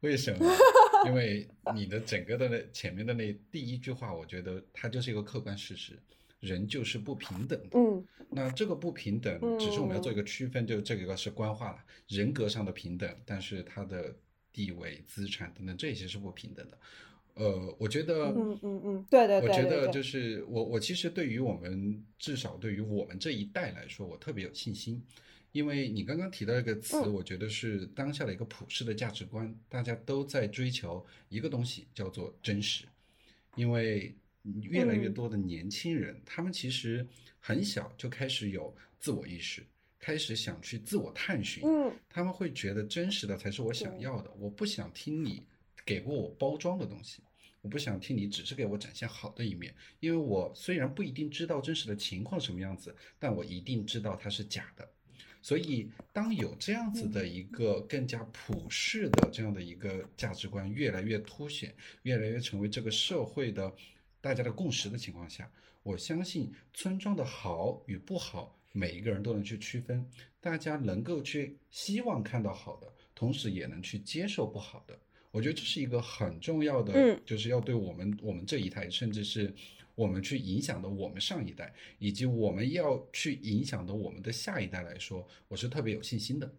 [0.00, 0.50] 为什么？
[1.04, 5.98] 因为你的整个的那前面的那第一句话，我觉得它就是一个客观事实，
[6.40, 7.78] 人就是不平等的。
[7.78, 11.78] 嗯那这个不平等，只是我们要做一个区分，就这个是官话了，
[12.08, 14.16] 人格上的平等，但是他的
[14.50, 16.78] 地位、资产等等这些是不平等的。
[17.36, 25.02] 呃，我觉得，嗯嗯嗯，对对对我觉得就是我我其实对于我们至少对于我们这一代来说，我特别有信心，
[25.52, 27.12] 因为你刚刚提到一个词，嗯。
[27.12, 32.86] 我觉得是当下的一个普世的价值观，大家都在追求一个东西，叫做真实，
[33.54, 34.14] 因为
[34.62, 35.12] 越来越嗯。
[35.14, 37.06] 多的年轻人，他们其实
[37.38, 39.62] 很小就开始有自我意识，
[39.98, 41.92] 开始想去自我探寻，嗯。
[42.08, 45.42] 他们会觉得真实的才是我想要的，我不想听你
[45.84, 47.20] 给过我包装的东西，
[47.66, 54.88] 我不想听你只是给我展现好的一面，因为我虽然不一定知道真实的情况什么样子，但我一定知道它是假的。
[55.42, 63.74] 所以，当有这样子的一个更加普世的这样的一个价值观越来越凸显，越来越成为这个社会的
[64.20, 65.50] 大家的共识的情况下，
[65.82, 70.08] 我相信村庄的好与不好，每一个人都能去区分，
[70.40, 74.96] 大家能够去希望看到好的，同时也能去接受不好的。
[75.36, 77.20] 我觉得这是一个很重要的，嗯。
[77.26, 79.52] 就是要对我们我们这一代，甚至是
[79.94, 86.50] 我们去影响的我们上一代，以及我们要去影响的我们的下一代来说，我是特别有信心的。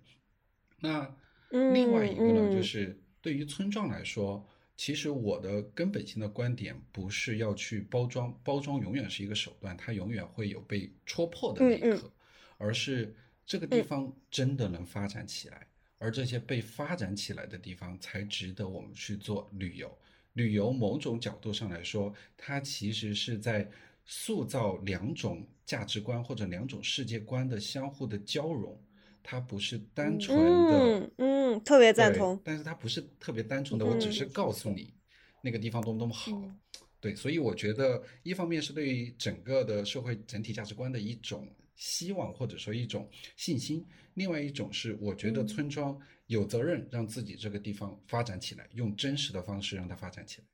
[0.80, 1.12] 那
[1.50, 2.56] 另外一个呢，嗯。
[2.56, 11.98] 就是对于村庄来说，其实我的根本性的观点不是要去包装，包装永远是一个手段，它永远会有被戳破的那一嗯嗯。
[11.98, 12.12] 刻，
[12.60, 15.67] 而是这个地方真的能发展起来，
[15.98, 19.92] 而这些被发展起来的地方才值得我们去做旅游。
[20.34, 23.68] 旅游某种角度上来说，它其实是在
[24.06, 28.80] 塑造两种价值观或者两种世界观的相互的交融，
[29.24, 30.80] 它不是单纯的。
[30.80, 32.40] 嗯嗯，特别赞同。
[32.44, 34.94] 但是它不是特别单纯的，我只是嗯告诉你
[35.42, 36.32] 那个地方多么多么好。
[36.32, 36.60] 嗯
[37.00, 43.80] 对，所以我觉得一方面是对于整个的社会整体价值观的一种希望，或者说一种信心；
[44.16, 45.48] 另外一种是我觉得嗯。
[45.48, 50.48] 村庄有责任让自己这个地方发展起来，用真实的方式让它发展起来。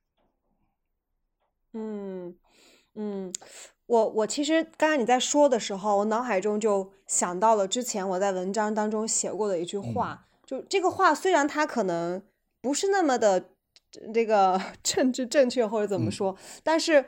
[1.76, 2.36] 嗯
[2.94, 3.34] 嗯，
[3.88, 12.22] 我我其实刚才你在说的时候，我脑海中就想到了之前我在文章当中写过的一句话，就这个话虽然它可能
[12.62, 13.50] 不是那么的
[14.14, 16.12] 这个 政治正确或者怎么嗯。
[16.12, 17.04] 说，但是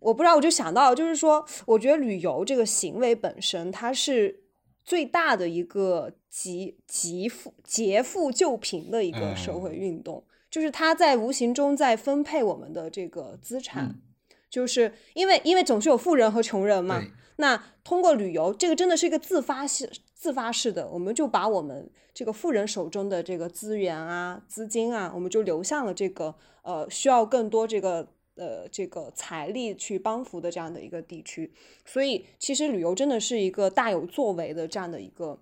[0.00, 4.44] 我不知道，我就想到就是说，我觉得旅游这个行为本身，它是
[4.84, 13.84] 最大的一个极极富劫富救贫的一个社会嗯运动，就是它在无形中在分配我们的这个资产。
[13.84, 14.02] 嗯
[14.48, 17.02] 就是因为因为总是有富人和穷人嘛，
[17.36, 31.52] 那通过旅游，这个真的是一个自发式自发式的，我们就把我们这个富人手中的这个资源啊、资金啊，我们就流向了这个呃需要更多这个呃这个财力去帮扶的这样的一个地区。
[31.84, 35.38] 所以其实旅游真的是一个大有作为的这样的一个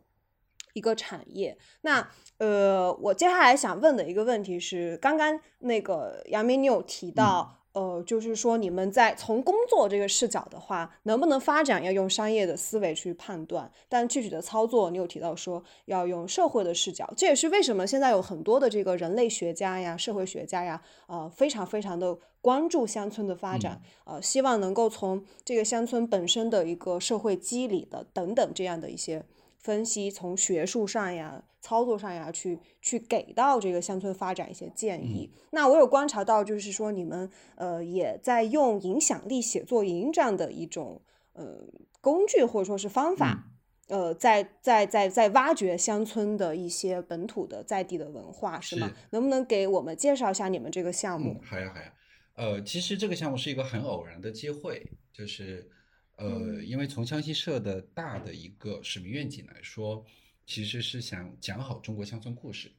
[0.72, 1.56] 一个产业。
[1.82, 7.60] 那呃，我接下来想问的一个问题是，刚刚那个杨明你有提到。
[7.74, 29.24] 呃，就是说，你们在从工作这个视角的话，能不能发展要用商业的思维去判断，但具体的操作，你有提到说要用社会的视角，这也是为什么现在有很多的这个人类学家呀、社会学家呀，呃，非常非常的关注乡村的发展，呃，希望能够从这个乡村本身的一个社会机理的等等这样的一些
[29.56, 31.44] 分析，从学术上呀。
[31.64, 35.30] 操作上呀，去去给到这个乡村发展一些建议。
[35.52, 41.00] 那我有观察到，就是说你们呃也在用影响力写作营这样的一种
[41.32, 41.64] 呃
[42.02, 43.46] 工具或者说是方法，
[43.88, 48.92] 呃，在在在在挖掘乡村的一些本土的在地的文化，是吗？
[49.12, 51.40] 能不能给我们介绍一下你们这个项目？
[51.42, 51.90] 好呀好呀，
[52.34, 55.68] 呃，其实这个项目是一个很偶然的机会，就是
[56.16, 60.04] 呃，因为从湘西社的大的一个使命愿景来说。
[60.46, 62.70] 其实是想讲好中国乡村故事。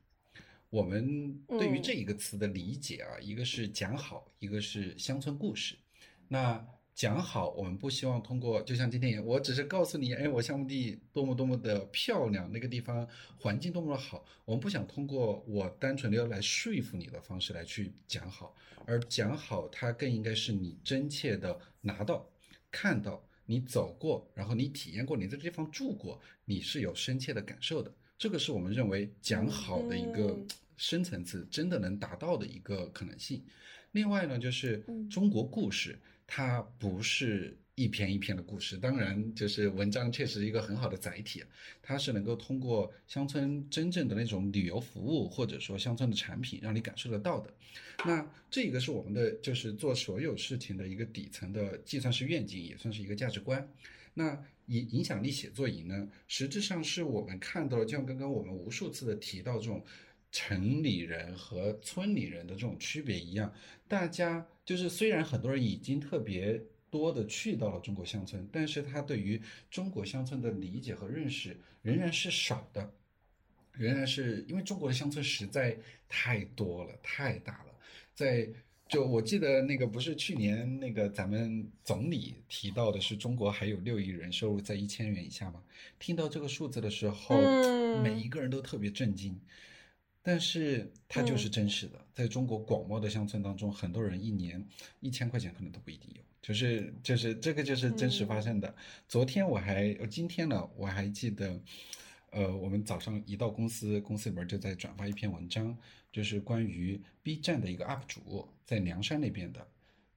[0.70, 5.76] 我们对于这一个词的理解啊，一个是讲好，一个是乡村故事。
[6.28, 6.64] 那
[6.96, 13.06] 讲好，我们不希望通过，就像今天一样，我只是告诉你，哎，我项目地多么多么的漂亮，那个地方
[13.38, 14.26] 环境多么的好。
[14.46, 22.28] 我们不想通过我单纯的来说服你的方式来去讲好，而讲好它更应该是你真切的拿到、
[22.72, 23.22] 看到。
[23.48, 27.93] 你走过，然后你体验过，你在这地方住过，你是有深切的感受的。
[28.18, 30.36] 这个是我们认为讲好的一个
[30.78, 33.46] 深层次，真的能达到的一个可能性。
[33.91, 37.58] 另外呢，就是中国故事，它不是。
[37.78, 41.44] 一篇一篇的故事，当然就是文章，确实一个很好的载体。
[41.82, 47.54] 它是能够通过乡村真正的那种旅游服务，或者说乡村的产品，让你感受得到的。
[48.06, 53.70] 那这个是我们的，就是做所有事情的一个底层的，计算是愿景，也算是一个价值观。
[54.14, 59.84] 那影影响力写作营呢，实质上是我们看到了，就像刚刚我们无数次的提到这种
[60.32, 63.54] 城里人和村里人的这种区别一样，
[63.90, 66.61] 大家就是虽然很多人已经特别。
[66.91, 72.89] 多的去到了中国乡村，但是他对于中国乡村的理解和认识仍然是少的，
[73.74, 77.76] 仍然是因为中国的乡村实在太多了，太大了。
[78.13, 78.47] 在
[78.88, 85.61] 就我记得那个不是去年那个咱们总理提到的是中国还有六亿人收入在一千元以下吗？
[85.99, 87.36] 听到这个数字的时候，
[88.01, 89.38] 每一个人都特别震惊。
[90.28, 94.68] 但是它就是真实的，在中国广袤的乡村当中，很多人一年
[95.00, 96.22] 一千块钱可能都不一定有。
[96.42, 98.76] 就是就是这个就是真实发生的。
[99.08, 101.62] 昨天我还，今天呢我还记得，
[102.32, 105.78] 呃，我们早上一到公司，公司里边就在转发一篇文章，
[106.12, 109.68] 就是关于 B 站的一个 UP 主在凉山那边的，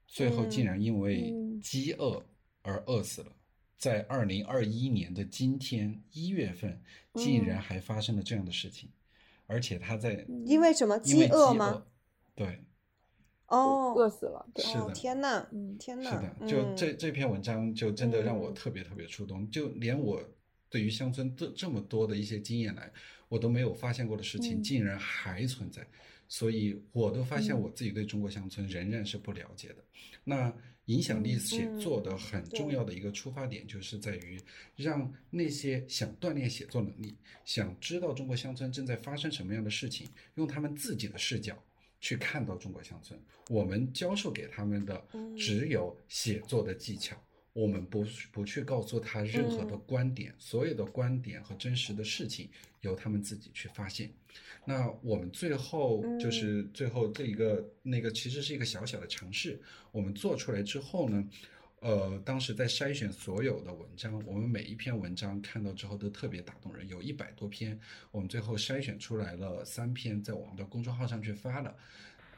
[0.07, 2.25] 最后竟然因为饥饿
[2.63, 3.33] 而饿死了。
[3.77, 6.81] 在二零二一年的今天一月份，
[7.15, 8.89] 竟然还发生了这样的事情，
[9.49, 11.85] 而且他在因为什么饥饿吗？
[12.37, 12.65] 对。
[13.49, 20.23] 哦，饿死了，是的，天呐，天呐，是的，就这这篇文章就真的让我特别特别触动，就连我
[20.69, 22.93] 对于乡村这这么多的一些经验来，
[23.27, 25.87] 我都没有发现过的事情，竟然还存在，
[26.29, 29.77] 所以我都发现我自己对中国乡村仍然是不了解的。
[30.25, 30.55] 那
[30.89, 34.39] 影响力写作的很重要的一个出发点，就是在于
[34.77, 37.17] 让那些想锻炼写作能力、
[37.47, 41.57] 想知道中国乡村正在发生什么样的事情，用他们自己的视角。
[42.01, 43.19] 去看到中国乡村，
[43.49, 45.05] 我们教授给他们的
[45.37, 47.21] 只有写作的技巧，
[47.59, 52.49] 我们不不去告诉他任何的观点，所有的观点和真实的事情
[52.83, 54.09] 由他们自己去发现。
[54.65, 61.29] 那我们最后就是最后这一个那个其实是一个小小的尝试，我们做出来之后呢？
[61.81, 67.79] 呃，当时在筛选所有的文章，我们每一篇文章看到之后都特别打动人，有一百多篇，
[68.11, 71.77] 我们最后筛选出来了三篇，在我们的公众号上去发了。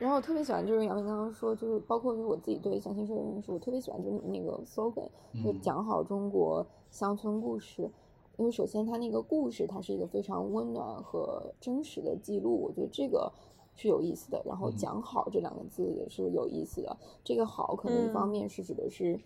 [0.00, 5.08] 然后我特别喜欢就是杨明刚刚说，就是包括就是我自己对相亲社的认识，我特别喜欢就是那个 slogan，
[5.44, 7.90] 就讲好中国乡村故事。
[8.38, 13.30] 因为首先它那个故事，它是一个非常温暖和真实的记录，我觉得这个
[13.74, 14.42] 是有意思的。
[14.46, 19.20] 然后讲好这两个字也是有意思的，这个好可能一方面是指的是。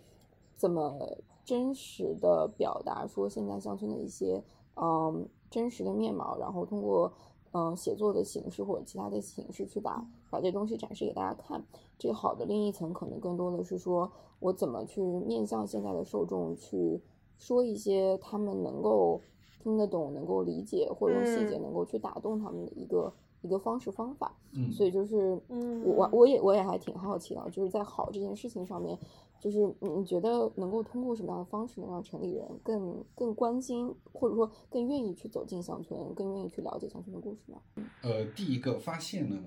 [0.57, 0.97] 怎么
[1.43, 4.41] 真实的表达说现在乡村的一些
[4.75, 7.11] 嗯真实的面貌，然后通过
[7.57, 11.63] 嗯写作的形式或者其他的形式去把把这东西展示给大家看。
[11.97, 17.01] 这好的另一层可能更多的是说我怎么去面向现在的受众去
[17.37, 19.21] 说一些他们能够
[19.63, 23.13] 听得懂、能够理解，或者用细节嗯能够去打动他们的一个
[23.45, 24.35] 一个方式方法。
[24.53, 28.97] 嗯，所以就是，嗯我我我也我也还挺好奇的，就是在好这件事情上面，
[29.39, 37.57] 就是你你觉得能够通过什么样的方式能让城里人更更关心，或者说更愿意去走进乡村，更愿意去了解乡村的故事呢？
[38.01, 39.43] 呃，第一个发现呢，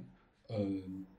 [0.48, 0.58] 呃，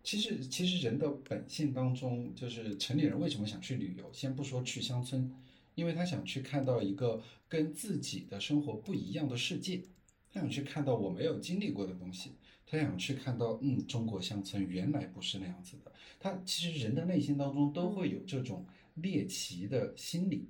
[0.04, 4.06] 其实其实人的本性当中，就是城里人为什么想去旅游？
[4.14, 5.32] 先不说去乡村，
[5.74, 9.82] 因为他想去看到一个跟自己的生活不一样的世界，
[10.32, 12.34] 他想去看到我没有经历过的东西，
[12.70, 15.92] 他想去看到，嗯，中国乡村原来不是那样子的。
[16.20, 18.64] 他其实人的内心当中都会有这种
[18.96, 20.48] 猎奇的心理。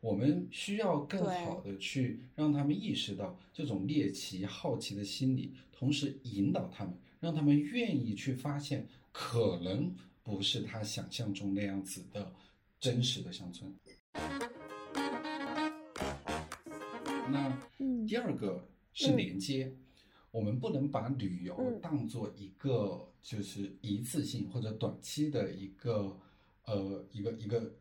[0.00, 12.30] 我们需要更好的去让他们意识到这种猎奇、好奇的心理，同时引导他们，让他们愿意去发现可能不是他想象中那样子的
[12.78, 13.74] 真实的乡村。
[17.32, 19.74] 那嗯第二个是嗯连接，
[20.34, 26.18] 我们不能把旅游嗯当做一个就是一次性或者短期的一个
[26.64, 27.72] 呃一个一个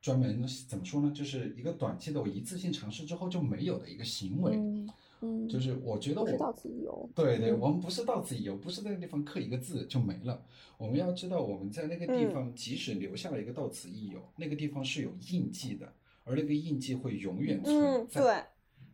[0.00, 4.56] 专门怎么说呢，就是一个短期的我一次性尝试之后就没有的一个行为。
[4.56, 4.90] 嗯
[5.22, 7.08] 嗯，就是我觉得我到此一游。
[7.14, 10.42] 对对，嗯我们不是到此一游，不是在那个地方刻一个字就没了。
[10.78, 15.92] 我们要知道，我们在那个地嗯方，即使留下了一个到此一游，那个地方是有印记的，
[16.24, 18.22] 而那个印记会永远存嗯，在。
[18.22, 18.44] 对，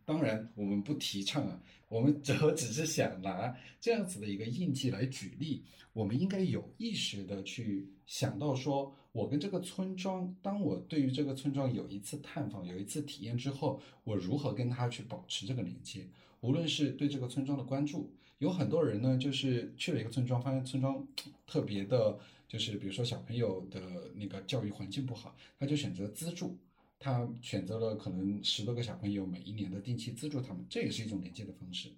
[0.03, 5.63] 当然，我们不提倡啊，我们只只是想拿这样子的一个印记来举例。
[5.93, 16.07] 我们应该有意识的去想到说，我跟这个村庄，当我对于这个村庄有一次探访、有一次体验之后，我如何跟它去保持这个连接？
[16.41, 21.03] 无论是对这个村庄的关注，有很多人呢，就是去了一个村庄，发现村庄
[21.47, 26.55] 特别的，就是比如说小朋友的那个教育环境不好，他就选择资助。
[26.99, 31.89] 他选择了可能十多个小朋友，每一年的定期资助他们，这也是一种连接的方式。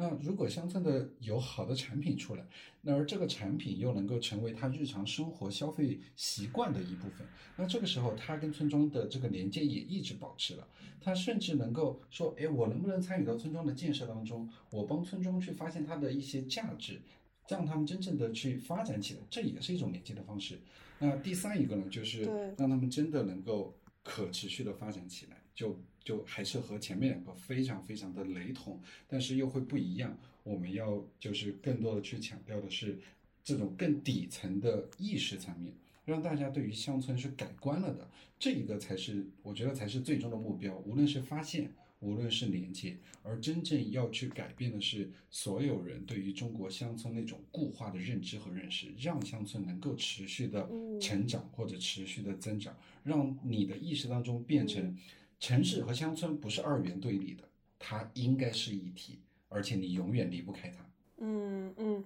[0.00, 2.46] 那如果乡村的有好的产品出来，
[2.82, 7.26] 那而这个产品又能够成为他日常生活消费习惯的一部分，
[7.56, 10.66] 那这个时候他跟村庄的这个连接也一直保持了。
[11.00, 14.48] 他甚至能够说，哎，我能不能参与到村庄的建设当中？
[14.70, 17.00] 我帮村庄去发现它的一些价值，
[17.48, 20.60] 让他们真正的去发展起来，这也是一种连接的方式。
[21.00, 22.24] 那第三一个呢，就是
[22.56, 23.74] 让他们真的能够
[24.10, 30.16] 可持续的发展起来，就就还是和前面两个非常非常的雷同，但是又会不一样。
[30.44, 32.98] 我们要就是更多的去强调的是
[33.44, 35.74] 这种更底层的意识层面，
[36.06, 40.74] 让大家对于乡村是改观了的，这一个才是我觉得才是最终的目标。
[40.86, 51.00] 无论是发现，无论是连接，而真正要去改变的是所有人对于中国乡村那种固化的认知和认识，让乡村能够持续的嗯。
[51.00, 54.96] 成长或者持续的增长，让你的意识当中变成
[55.38, 57.44] 城市和乡村不是二元对立的，
[57.78, 60.84] 它应该是一体，而且你永远离不开它。
[61.18, 62.04] 嗯嗯，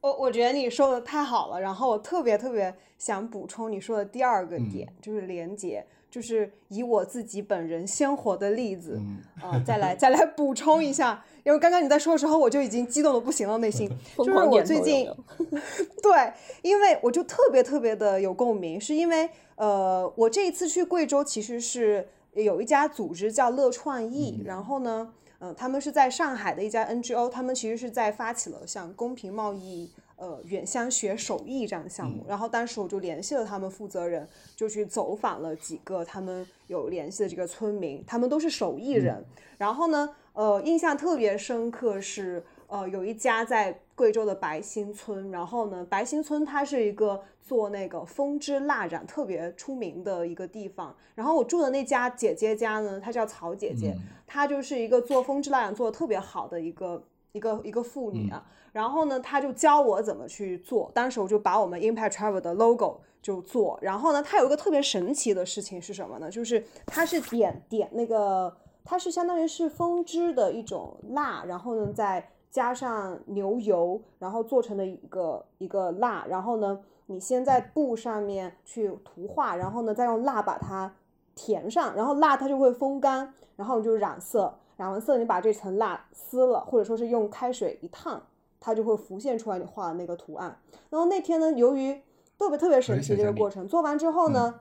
[0.00, 4.70] 我我觉得你说的太好了，然后我特别特别想补充你说的第二个嗯。
[4.70, 9.18] 点，就是连接，就是以我自己本人鲜活的例子，嗯。
[9.40, 13.88] 啊、再来再来补充一下，因为刚刚你在说的时候，我就已经激动的不行了，内心
[14.18, 15.08] 就是我最近
[16.02, 16.32] 对，
[16.62, 29.90] 因为我就特别特别的有共鸣，是因为呃，我这一次去贵州其实是有一家组织叫乐创意，然后呢，呃，他们是在上海的一家 NGO，他们其实是在发起了像公平贸易。
[30.20, 39.24] 呃，远乡学手艺这样的项目，然后当时我就联系了他们负责人，就去走访了几个他们有联系的这个村民，他们都是手艺人。
[39.56, 50.94] 然后呢，呃，印象特别深刻是，呃，有一家在贵州的白兴村，然后呢，白兴村它是一个做那个风织蜡染特别出名的一个地方。
[51.14, 53.96] 然后我住的那家姐姐家呢，她叫曹姐姐，
[54.26, 57.02] 她就是一个做风织蜡染做的特别好的一个
[57.32, 58.44] 一个一个妇女啊。
[58.72, 60.90] 然后呢，他就教我怎么去做。
[60.94, 63.78] 当时我就把我们 Impact Travel 的 logo 就做。
[63.82, 66.30] 然后呢，它有一个特别神奇的事情是什么呢？
[66.30, 76.24] 就是它是点点那个，它是相当于是风汁的一种蜡，然后呢再加上牛油，然后做成的一个一个蜡。
[76.28, 80.94] 然后呢，你先在布上面去涂画，然后呢再用蜡把它
[81.34, 84.54] 填上，然后蜡它就会风干，然后你就染色。
[84.76, 88.22] 染完色，你把这层蜡撕了，或者说是用开水一烫，
[88.60, 90.60] 它就会浮现出来你画的那个图案。
[90.90, 91.98] 然后那天呢，由于
[92.38, 94.60] 特别特别神奇这个过程，做完之后呢，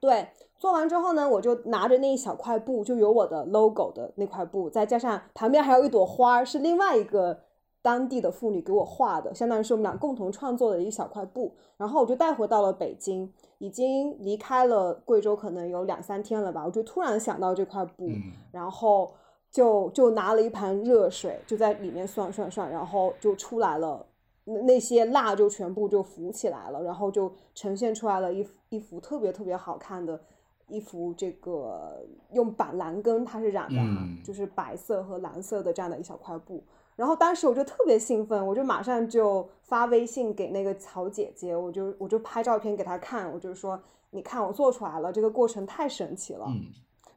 [0.00, 7.40] 对，做完之后呢，我就拿着那一小块布，就有我的 logo 的那块布，再加上旁边还有一朵花，是另外一个
[7.80, 11.54] 当地的妇女给我画的，相当于是我们俩共同创作的一小块布。
[11.76, 19.12] 然后我就带回到了北京，已经离开了贵州，可能有两三天了吧，我就突然想到这块布，嗯然后。
[19.54, 24.04] 就就拿了一盘热水，就在里面涮涮涮，然后就出来了，
[24.42, 30.20] 那那些蜡就全部就浮起来了，然后就呈现出来了一幅一幅特别特别好看的
[30.66, 36.60] 一幅这个用板蓝根它是染的哈，嗯就是白色和蓝色的这样的一小块布。
[36.96, 43.80] 然后当时我就特别兴奋，我就马上就发微信给那个曹姐姐，我就我就拍照片给她看，我就说
[44.10, 46.44] 你看我做出来了，这个过程太神奇了。
[46.48, 46.72] 嗯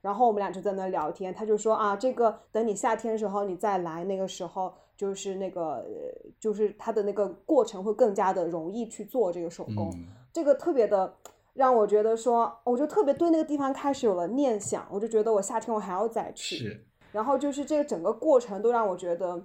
[0.07, 10.05] 然后我们俩就在那聊天，他就说啊，这个等你夏天的时候你再来，那个时候就是那个，呃就是它的那个过程会更加的容易去做这个手工，嗯。
[10.31, 11.13] 这个特别的
[11.53, 16.85] 让我觉得说，我就特别对那个地方开始有了念想，我就觉得我夏天我还要再去，是。
[17.11, 19.43] 然后就是这个整个过程都让我觉得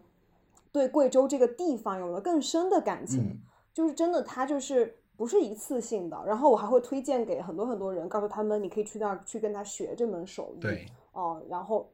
[0.71, 3.41] 对贵州这个地方有了更深的感情，嗯。
[3.75, 11.89] 就是真的它就是不是一次性的，然后我还会推荐给很多很多人，告诉他们你可以去那儿去跟他学这门手艺，对，哦，然后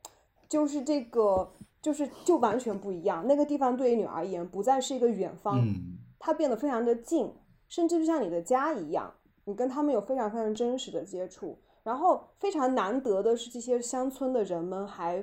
[0.49, 1.47] 就是这个
[1.83, 7.31] 就是就完全不一样，那个地方对于你而言不再是一个远方，嗯它变得非常的近，
[7.69, 9.13] 甚至就像你的家一样，
[9.45, 11.59] 你跟他们有非常非常真实的接触。
[11.83, 15.23] 然后非常难得的是，这些乡村的人们还，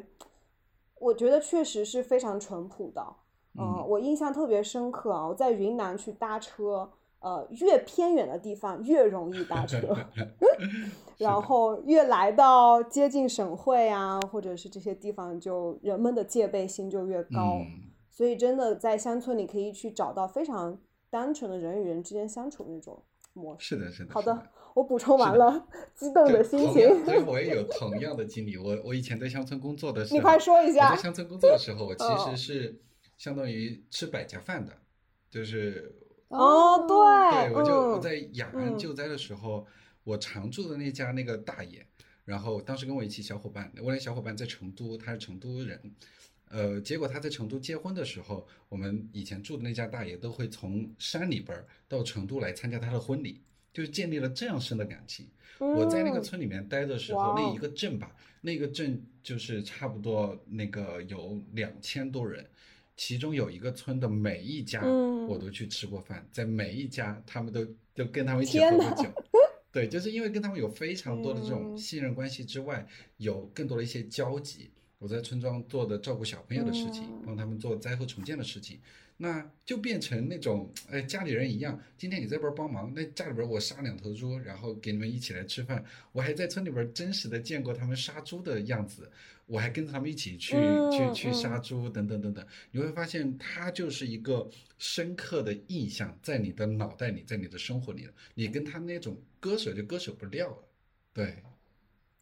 [1.00, 3.02] 我觉得确实是非常淳朴的。
[3.58, 5.28] 呃，嗯我印象特别深刻啊！
[5.28, 9.96] 我在云南去搭车，呃，越偏远的地方越容易搭车，
[11.18, 17.60] 然后越来到接近省会啊，或者是这些地方，就人们的戒备心就越高。
[17.62, 17.82] 嗯
[18.18, 23.04] 所以真的在乡村你可以去找到非常单纯的人与人之间相处那种
[23.34, 23.76] 模式。
[23.76, 24.14] 是的，是的。
[24.14, 24.42] 好的
[24.74, 26.88] 我补充完了，激动的心情。
[27.28, 28.56] 我也有同样的经历。
[28.56, 32.82] 我我以前在乡村工作的时候，你快说一下我在乡村工作的时候，我 其哦实是
[33.18, 34.72] 相当于吃百家饭的，
[35.30, 35.94] 就是
[36.30, 39.66] 哦，对，对，我就我嗯在雅安嗯救灾的时候，
[40.04, 41.86] 我常住的那家那个大爷，
[42.26, 45.80] 然后当时跟我一起小伙伴，我那小伙伴在成都，他是成都人，
[46.50, 55.28] 呃，结果他在成都结婚的时候，我们以前住的那家大爷都会从山里边儿到成都来参加他的婚礼，就是建立了这样深的感情。
[55.60, 62.46] 我在那个嗯村里面待的时候，那一个镇吧，那个镇就是差不多那个有两千多人，
[62.96, 69.10] 其中有一个村的每一家嗯我都去吃过饭，在每一家他们都都跟他们一起喝过酒。
[69.72, 72.88] 对，就是因为跟他们有非常多的这种嗯信任关系之外，
[73.18, 74.72] 有更多的一些交集。
[75.06, 78.80] 我在村庄做的照顾小朋友的事情，嗯帮他们做灾后重建的事情，
[79.18, 81.80] 那就变成那种哎家里人一样。
[81.96, 85.86] 今天你这边帮忙，那家里边我杀两头猪，然后给你们一起来吃饭。
[86.12, 89.08] 我还在村里边真实的见过他们杀猪的样子，
[89.46, 92.44] 我还跟着他们一起去、嗯去去嗯杀猪等等等等。
[92.72, 94.50] 你会发现，它就是一个
[94.80, 98.14] 深刻的印象在你的脑袋里，在你的生活里了。
[98.34, 100.58] 你跟他那种割舍就割舍不掉了。
[101.14, 101.36] 对，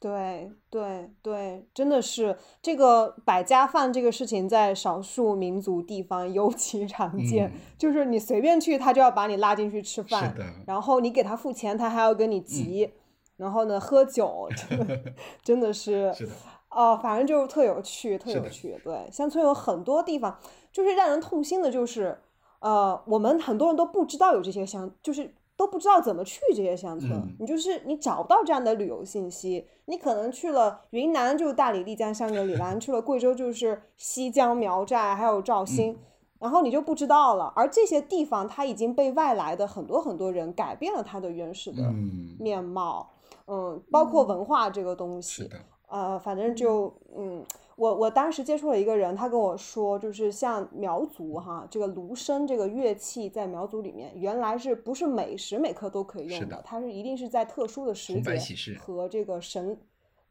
[0.04, 7.48] 对对对，真的是这个百家饭这个事情，在少数民族地方尤其常见。
[7.48, 10.36] 嗯 就是你随便去，他就要把你拉进去吃饭，
[10.68, 12.92] 然后你给他付钱，他还要跟你急，
[13.38, 15.02] 然后呢喝酒， 真的
[15.42, 16.34] 真的是是的，
[16.72, 18.78] 哦，反正就是特有趣，特有趣。
[18.84, 20.38] 对，乡村有很多地方，
[20.74, 22.20] 就是让人痛心的，就是
[22.60, 27.12] 呃，我们很多人都不知道有这些乡，就是都不知道怎么去这些乡村。
[27.12, 27.36] 嗯。
[27.40, 35.98] 你就是你找不到这样的旅游信息，你可能去了云南就是大理、丽江、香格里拉，你去了贵州就是西江、苗寨，还有肇兴。
[36.40, 43.10] 然后你就不知道了，而这些地方它已经被外来的很多很多人改变了它的原始的嗯，面貌，
[43.48, 45.50] 嗯，包括文化这个东西，
[45.88, 47.42] 呃，反正就嗯，
[47.76, 59.78] 我我当时接触了一个人，他跟我说，就是像苗族哈，这个芦笙这个乐器在苗族里面原来是不是每时每刻都可以用是的它是一定是在特殊的时节和这个神，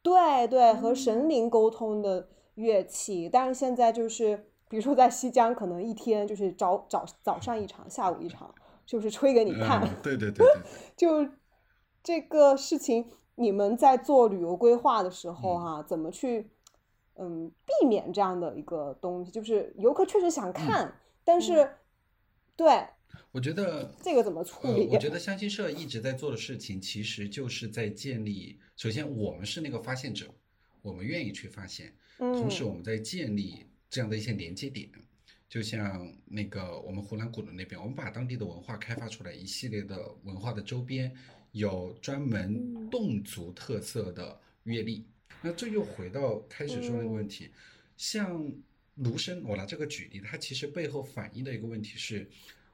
[0.02, 3.28] 对对，和神灵沟通的乐器。
[3.28, 8.54] 但是现在就是，比如说在西江，可能一天就是早早早上一场，下午一场，
[8.86, 9.82] 就是吹给你看。
[9.82, 10.62] 嗯，对对对对，
[10.96, 11.28] 就
[12.04, 16.50] 这个事情，你们在做旅游规划的时候哈、怎么去
[17.16, 19.30] 嗯避免这样的一个东西？
[19.30, 21.68] 就是游客确实想看，但是
[22.56, 22.86] 对
[23.30, 24.88] 我觉得这个怎么处呃，理？
[24.90, 28.58] 我 觉得相亲社一直在做的事情，其实就是在建立。
[28.76, 30.26] 首先，我们是那个发现者，
[30.80, 34.90] 我们愿意去发现，同时嗯我们在建立这样的一些连接点。
[35.48, 41.14] 就像那个我们湖南古伦那边，我们把当地的文化开发出来，一系列的文化的周边
[41.50, 45.06] 有专门嗯侗族特色的阅历。
[45.42, 47.50] 那这又回到开始说那个问题，
[47.96, 48.50] 像
[48.94, 52.28] 卢生，我拿这个举例，它其实背后反映的一个问题是，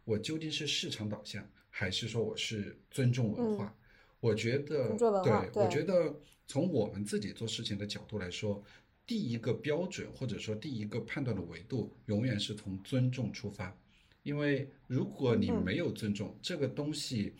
[0.04, 3.74] 我究竟是市场导向，还是说我是尊重文化？
[4.20, 6.14] 我觉得，对，我觉得
[6.46, 8.62] 从我们自己做事情的角度来说，
[9.06, 13.74] 第一个标准或者说第一个判断的维度，永远是从尊重出发。
[14.24, 17.32] 因为如果你嗯没有尊重、这个东西，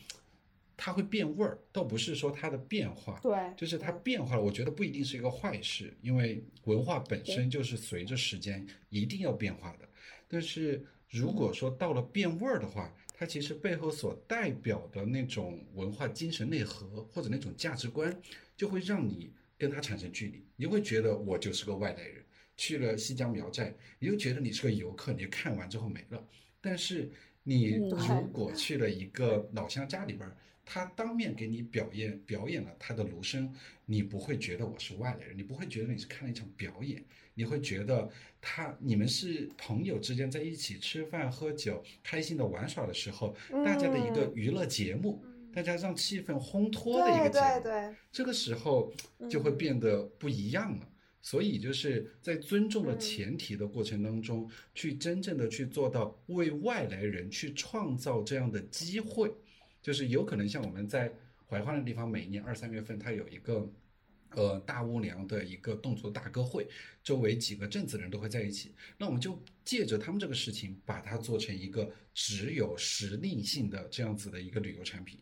[0.81, 9.89] 它会变味儿，倒不是说它的变化，对，就是它变化了，我觉得不一定是一个坏事，因为文化本身就是随着时间一定要变化的。
[10.29, 18.17] 但是如果说到了变味儿的话，它其实背后所代表的那种文化精神内核或者那种价值观，
[18.55, 22.23] 就会让你跟它产生距离，你会觉得我就是个外来人，
[22.55, 26.25] 去了西江苗寨，你就觉得你是个游客，你看完之后没了。
[26.61, 27.11] 但是
[27.43, 30.37] 你嗯如果去了一个老乡家里边儿，
[30.71, 33.49] 他当面给你表演表演了他的芦笙，
[33.87, 37.03] 你不会觉得我是外来人，你不会觉得你是看了一场表演，
[37.33, 38.07] 你会觉得
[38.39, 45.19] 他你们是朋友之间在一起吃饭喝酒，开心的玩耍的时候，大家的一个娱乐节目，
[45.51, 48.93] 大家让气氛烘托的一个节目，对对，这个时候
[49.27, 50.87] 就会变得不一样了。
[51.19, 59.29] 所以就是在尊重的前提的过程当中，去真正的去做到为外来人去创造这样的机会，
[59.81, 61.13] 就是有可能像我们在
[61.47, 63.67] 怀化的地方，每年二三月份它有一个。
[64.35, 66.67] 呃，大屋梁的一个动作大歌会，
[67.03, 68.75] 周围几个镇子人都会在一起。
[68.95, 75.19] 那我们就借着他们这个事情，把它做成一个只有时令性的这样子的一个旅游产品。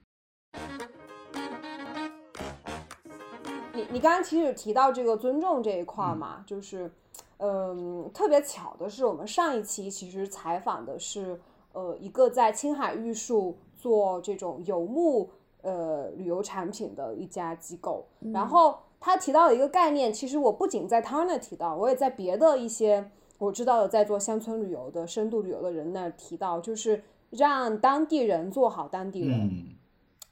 [3.74, 6.92] 你你刚刚其实有提到这个尊重这一块儿嘛，就是，
[7.38, 11.40] 嗯，特别巧的是，我们上一期其实采访的是
[11.72, 15.30] 呃一个在青海玉树做这种游牧
[15.62, 29.40] 呃旅游产品的一家机构，然后他提到的一个概念，其实我不仅在他那儿提到，我也在别的一些我知道的在做乡村旅游的深度旅游的人那儿提到，就是让当地人做好当地人。
[29.40, 29.76] 嗯，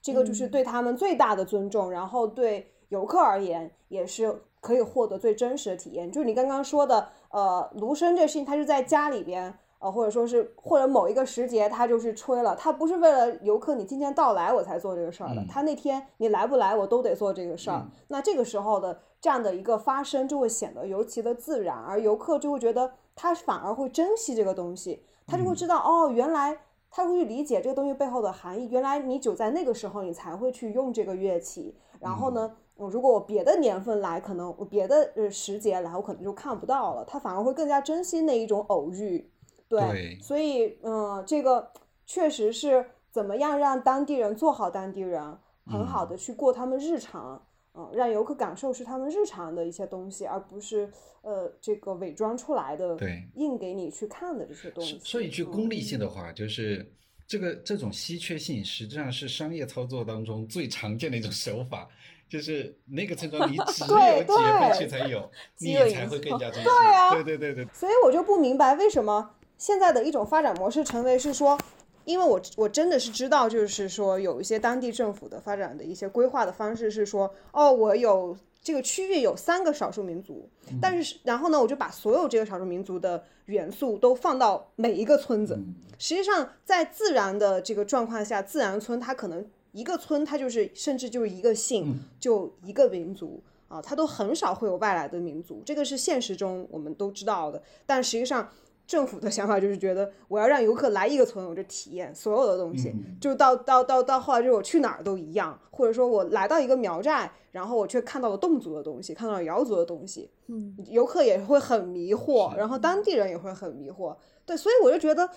[0.01, 6.11] 这个就是对他们最大的尊重，然后对游客而言也是可以获得最真实的体验。
[6.11, 17.77] 就是你刚刚说的，呃，芦笙这事情，他是在家里边，呃，或者说是或者某一个时节，它就是吹了，它不是为了游客你今天到来我才做这个事儿的，嗯他那天你来不来我都得做这个事儿。
[17.77, 26.57] 嗯那这个时候的这样的一个发生，就会显得尤其的自然，而游客就会觉得他反而会珍惜这个东西，他就会知道、哦，原来。
[26.97, 28.69] 他会去理解这个东西背后的含义。
[28.71, 31.75] 原来你只有在那个时候，你才会去用这个乐器。
[31.99, 37.03] 然后呢，嗯如果我别的年份来，可能我别的呃时节来，我可能就看不到了。
[37.03, 39.29] 他反而会更加珍惜那一种偶遇。
[39.67, 41.71] 对，对所以嗯，这个
[42.05, 47.41] 确实是怎么样让当地人做好当地人，很好的去过他们日常。
[47.77, 50.89] 嗯，让游客感受是他们日常的一些东西，而不是
[51.23, 54.97] 呃这个伪装出来的，对硬给你去看的这些东西。
[55.03, 56.89] 说一，句嗯功利性的话，就是
[57.27, 61.85] 这个这种稀缺性，实际上是商业操作当中最常见的一种手法。
[62.29, 66.69] 就是那个村庄你 只有对几月份对去才有，你才会更销加珍惜。
[66.69, 71.57] 对啊对对对对，所以我就不明白为什么现在的一种发展模式成为是说，
[72.03, 80.49] 因为我我真的是知道，就是说有一些当地政府的发展的一些规划的方式是说，哦，我有这个区域有三个少数民族，
[80.81, 85.57] 但是然后呢，我就把所有这个少数民族的元素都放到每一个村子。
[85.97, 93.41] 实际上，在自然的这个状况下，自然村它可能一个村它就是甚至就是一个姓，就一个民族。
[93.67, 97.61] 啊，它都很少会有外来的民族，这个是现实中我们都知道的。
[97.83, 98.47] 但实际上，
[98.87, 114.15] 政府的想法就是觉得我要让游客来一个村，我就体验所有的东西，就到到到到后来就是我去哪儿都一样，或者说我来到一个苗寨，然后我却看到了侗族的东西，看到了瑶族的东西，嗯，游客也会很迷惑，然后当地人也会很迷惑。
[114.45, 115.29] 对，所以我就觉得。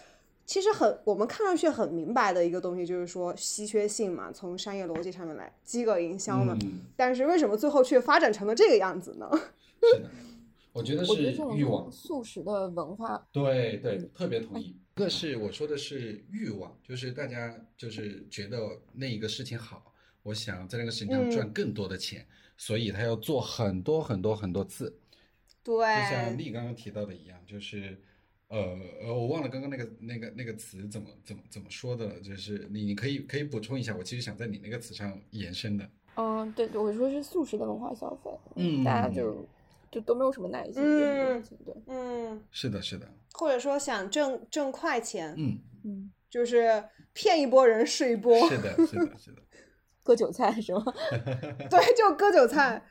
[0.49, 6.57] 其实很，我们看上去很明白的一个东西，就是说稀缺性嘛，从商业逻辑上面来，饥饿营销嘛。
[6.62, 9.30] 嗯，但是为什么最后却发展成了这个样子呢？
[10.79, 11.91] 我觉得是欲望。
[11.91, 14.66] 素食的文化，对对，特别同意。
[14.66, 18.59] 一个是我说的是欲望，就是大家就是觉得
[18.93, 22.26] 那一个事情好，我想在那个事情上嗯赚更多的钱，
[22.57, 24.97] 所以他要做很多很多很多次。
[25.62, 28.01] 对，就像丽刚刚提到的一样，就是，
[28.49, 28.59] 呃
[29.03, 35.89] 呃，我忘了刚刚那个那个那个词怎么怎么怎么说的了，就是你你可以可以补充一下，我其实想在你那个词上延伸的。
[36.14, 39.47] 嗯，对对，我说是素食的文化消费，嗯大家就
[39.91, 49.43] 就都没有什么耐心对这个事情，对，嗯，是的，是的，或者说想挣挣快钱，嗯，嗯，就是骗一波人是一波，是的，是的，是的。
[50.05, 50.82] 割韭菜是吗？
[51.68, 52.82] 对，就割韭菜，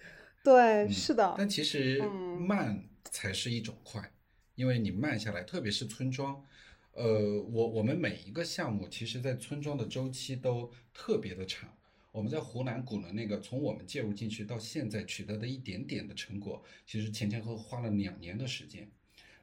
[0.43, 4.11] 对，嗯是的，但其实嗯慢才是一种快，
[4.55, 6.43] 因为你慢下来，特别是村庄，
[6.91, 11.69] 呃，我我们每一个项目，其实在村庄的周期都特别的长。
[12.17, 18.89] 我们在湖南古伦那个，从我们介入进去到现在取得的一点点的成果，其实前前后后花了两年的时间。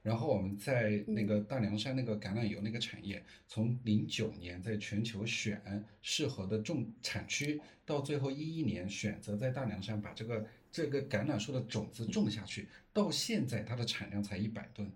[0.02, 14.90] 然后我们在那个大凉山那个橄榄油那个产业，从零九年在全球选适合的种产区，到最后一一年选择在大凉山把这个这个橄榄树的种子种下去，到现在它的产量才一百吨。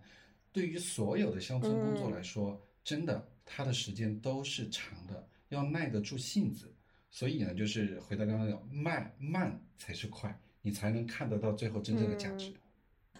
[0.52, 6.74] 对于所有的乡村工作来说，真的它的时间都是长的，要耐得住性子。
[7.18, 12.52] 所以呢，就是回到刚刚讲，慢慢才是快，你才能看得到最后真正的价值。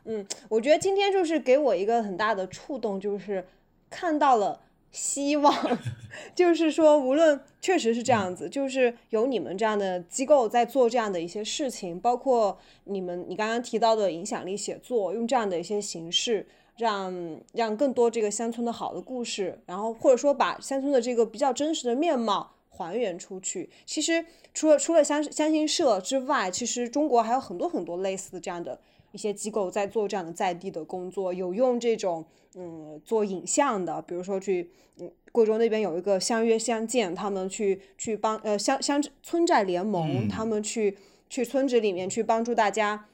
[0.05, 3.45] 嗯，我觉得今天就是给我一个很大的触动，就是
[3.91, 4.61] 看到了
[4.93, 5.53] 希望，
[6.33, 16.47] 就是说，无论确实是这样子，就是有你们这样的机构在做这样的一些事情，包括你们你刚刚提到的影响力写作，用这样的一些形式，
[16.77, 23.69] 让让更多这个乡村的好的故事，然后或者说把乡村的这个比较真实的面貌还原出去。
[23.85, 24.25] 其实
[24.55, 28.81] 除了除了乡乡心社之外，其实中国还有很多很多类似的这样的。
[29.11, 32.23] 一些机构在做这样的在地的工作，有用这种
[32.55, 34.71] 嗯做影像的，比如说去
[35.01, 40.99] 嗯贵州那边有一个相约相见，他们去去帮呃乡乡村寨联盟，他们去
[41.31, 43.09] 去村子里面去帮助大家，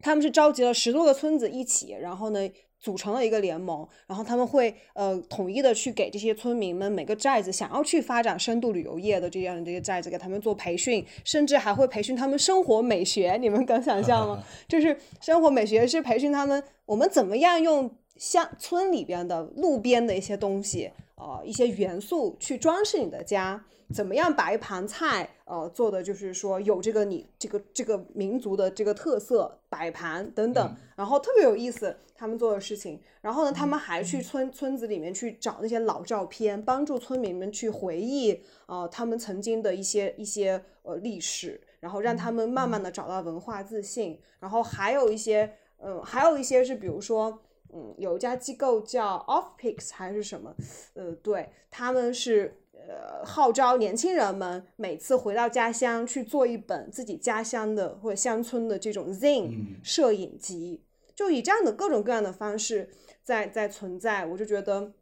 [0.00, 2.50] 他们是召集了十多个村子一起，然后呢。
[2.86, 13.36] 组成了一个联盟，然后他们会呃统一的去给这些村民们每个寨子想要去发展深度旅游业的这样的这些寨子给他们做培训，甚至还会培训他们生活美学。
[13.40, 14.44] 你们敢想象吗？
[14.68, 23.64] 就是生活美学是培训他们我们怎么样用乡村里边的路边的一些东西，呃一些元素去装饰你的家。
[23.94, 33.00] 怎么样把一盘菜，呃，做的就是说有这个你这个这个民族的这个特色摆盘等等，然后特别有意思他们做的事情。
[33.20, 44.18] 然后呢，他们还去村村子里面去找那些老照片，帮助村民们去回忆，呃，他们曾经的一些一些呃历史，然后让他们慢慢的找到文化自信。
[44.40, 47.38] 然后还有一些，嗯，还有一些是比如说，
[47.72, 50.54] 嗯，有一家机构叫 Offpix 还是什么，
[50.94, 52.58] 呃，对，他们是。
[52.88, 62.88] 呃，号召年轻人们每次回到家乡去做一本自己家乡的或者乡村的这种 zine 摄影集，就以这样的各种各样的方式
[63.24, 64.92] 在在存在，我就觉得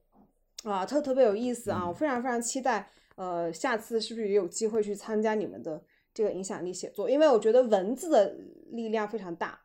[0.63, 1.87] 啊，特特别有意思啊！
[1.87, 5.83] 我非常非常期待，呃，下次是不是也有机会去参加你们的
[6.15, 7.11] 这个影响力写作？
[7.11, 8.35] 因为我觉得文字的
[8.71, 9.61] 力量非常大。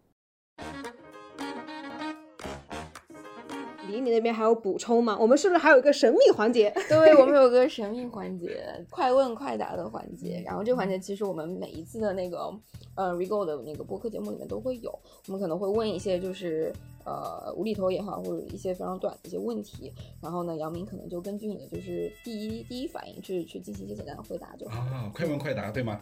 [3.89, 5.17] 李，你那边还有补充吗？
[5.19, 6.69] 我们是不是还有一个神秘环节？
[6.87, 10.41] 对，我们有个神秘环节，快问快答的环节。
[10.45, 12.53] 然后这个环节其实我们每一次的那个
[12.95, 14.91] 呃 Rego 的那个播客节目里面都会有。
[15.27, 16.71] 我们可能会问一些就是
[17.05, 19.91] 呃无厘头也好，或者一些非常短的一些问题。
[20.21, 24.79] 然后呢，杨明可能就根据你的就是第一第一反应去去进行一些简单的回答就好。
[24.79, 25.99] 啊，快问快答，对吗？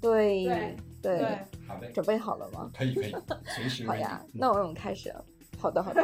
[0.00, 0.46] 对
[1.02, 1.18] 对，
[1.66, 2.70] 好嘞，准备好了吗？
[2.72, 3.12] 可以可以，
[3.46, 3.84] 随时。
[3.84, 5.12] 好呀，那我们开始。
[5.58, 6.02] 好的，好的。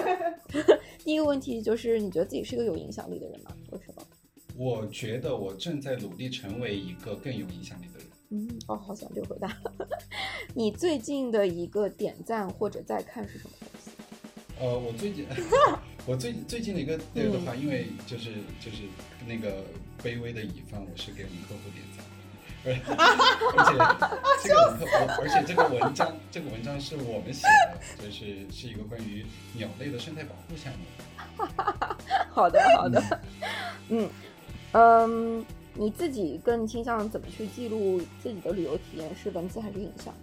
[1.05, 3.51] 第一个问题就是，你觉得自己是一个有影响力的人吗？
[3.71, 4.03] 为什么？
[4.57, 8.07] 我觉得我正在努力成为一个更有影响力的人。
[8.31, 9.57] 嗯，哦，好想这个回答。
[10.55, 13.91] 你最近的一个点赞或者在看是什么东西？
[14.61, 15.27] 呃，我最近，
[16.07, 18.31] 我最最近的一个那个的话，因为就是
[18.61, 18.83] 就是
[19.27, 19.63] 那个
[20.03, 21.94] 卑微的乙方，我是给我们客户点赞。
[22.65, 22.73] 而
[24.41, 24.59] 且这个，
[25.21, 30.79] 而且这个文章，这个文章是我们写的，就是是一个关于鸟类的生态保护项目。
[32.31, 33.03] 好的，好的，
[33.91, 34.09] 嗯
[34.73, 35.45] 嗯，
[35.75, 39.15] 你自己更倾向怎么去记录自己的旅游体验？
[39.15, 40.15] 是文字还是影像？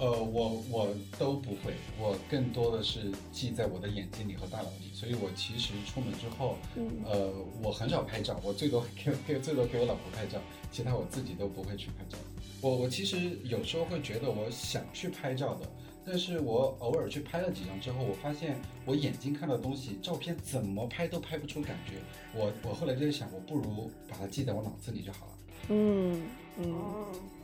[0.00, 0.88] 呃，我我
[1.18, 4.94] 都不会，我更多的是记在我的眼睛里和大脑里。
[4.94, 6.56] 所以我其实出门之后，
[7.04, 7.32] 呃，
[7.62, 10.38] 我很少拍照，我最多给给最多给我老婆拍照，
[10.70, 12.16] 其他我自己都不会去拍照。
[12.60, 15.66] 我我其实有时候会觉得我想去拍照的，
[16.04, 21.94] 但是我偶尔去拍了几张之后，我发现我眼睛看到的东西，照片怎么拍都拍不出感觉。
[22.34, 25.32] 我我后来就在想，我不如把它记在我脑子里就好了。
[25.70, 26.22] 嗯
[26.58, 27.37] 嗯嗯。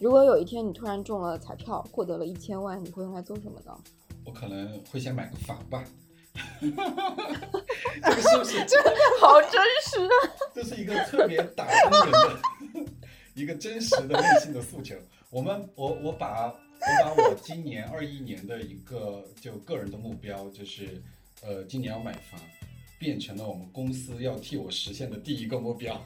[0.00, 3.78] 如果有一天你突然中了彩票，获得了一千万，你会用来做什么呢？
[4.24, 5.84] 我可能会先买个房吧。
[6.60, 8.90] 这个是不是真的
[9.20, 10.14] 好真实啊？
[10.54, 12.40] 这是一个特别打动人的
[13.34, 14.94] 一个真实的内心的诉求。
[15.28, 16.54] 我们，我，我把我
[17.04, 21.02] 把我今年二一年的一个就个人的目标，就是
[21.42, 22.40] 呃，今年要买房，
[22.98, 26.00] 变成了我们公司要替我实现的第一个目标。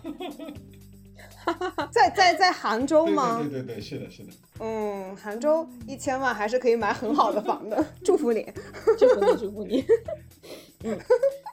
[1.92, 3.38] 在在在杭州吗？
[3.42, 4.32] 对对对，是的，是的。
[4.60, 8.46] 嗯，杭州一千万还是可以买很好的房的，祝福你，
[8.98, 9.84] 祝福你，祝福你。
[10.84, 10.98] 嗯，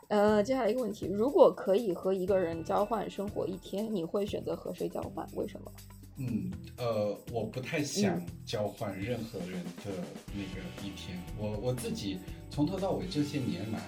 [0.09, 5.27] 呃，接下来一个问题，如果可以和一个人交换生活一天，你会选择和谁交换？
[5.35, 5.71] 为什么？
[6.17, 9.91] 嗯，呃，我不太想交换任何人的
[10.27, 11.17] 那个一天。
[11.39, 13.79] 我我自己从头到尾这些年来，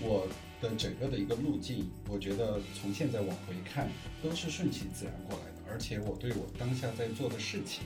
[0.00, 0.26] 我
[0.70, 3.88] 的整个的一个路径，我觉得从现在往回看，
[4.22, 5.52] 都是顺其自然过来的。
[5.70, 7.84] 而且我对我当下在做的事情，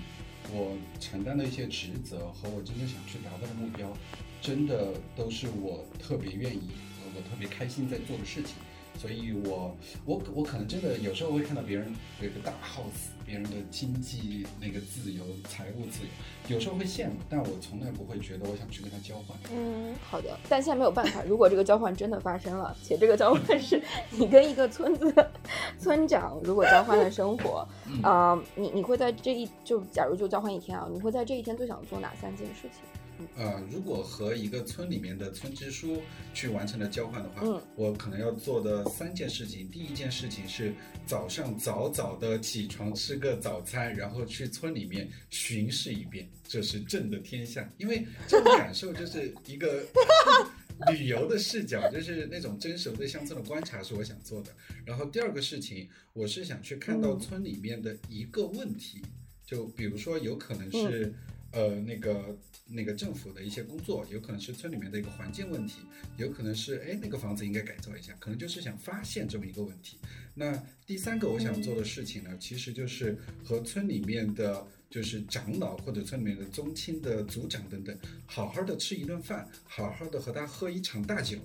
[0.52, 3.92] 我承担的一些职责和我真正想去达到的目标，
[4.40, 6.68] 真的都是我特别愿意，
[6.98, 8.54] 和我特别开心在做的事情。
[8.98, 19.38] 所以我我我可能真的有时候会看到别人有一个大 house，别人的经济那个自由、财务自由，有时候会羡慕，但我从来不会觉得我想去跟他交换。
[19.52, 21.22] 嗯，好的，但现在没有办法。
[21.22, 23.80] 如果这个交换真的发生了，且这个交换是
[24.10, 25.30] 你跟一个村子的
[25.78, 27.66] 村长如果交换了生活，
[28.02, 32.82] 啊、你你会在这一就假如就交换一天啊，你会在这一天最想做哪三件事情？
[33.36, 36.00] 呃，如果和一个村里面的村支书
[36.32, 40.72] 去完成了交换的话，嗯我可能要做的三件事情，第一件事情是
[41.06, 49.84] 早上早早的起床吃个早餐，然后去村里面巡视一遍，这是朕的天下，因为这种感受就是一个
[50.90, 54.50] 旅游的视角，就是那种真实对乡村的观察是我想做的。
[54.84, 59.02] 然后第二个事情，我是想去看到村里面的一个问题，
[59.44, 61.12] 就比如说有可能是。
[61.52, 65.80] 呃，那个那个政府的一些工作，有可能是村里面的一个环境问题，
[66.16, 69.98] 有可能是哎那个房子应该改造一下，可能就是想发现这么一个问题。
[70.34, 81.38] 那第三个我想做的事情呢，其实就是和村里面的就是长老或者村里面的宗亲的族长等等，好好的吃一顿饭，好好的和他喝一场大酒，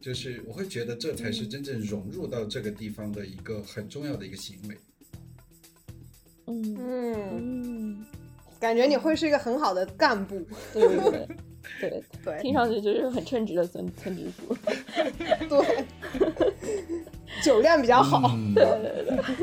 [0.00, 4.78] 就是我会觉得这才是真正融入到这个地方的一个很重要的一个行为。
[6.46, 8.06] 嗯嗯，嗯，
[8.60, 10.38] 感觉你会是一个很好的干部。
[10.72, 11.28] 对对对
[11.80, 14.56] 对，对听上去就是很称职的村村支书。
[15.48, 15.84] 对，
[17.42, 18.32] 酒量比较好。
[18.34, 18.54] 嗯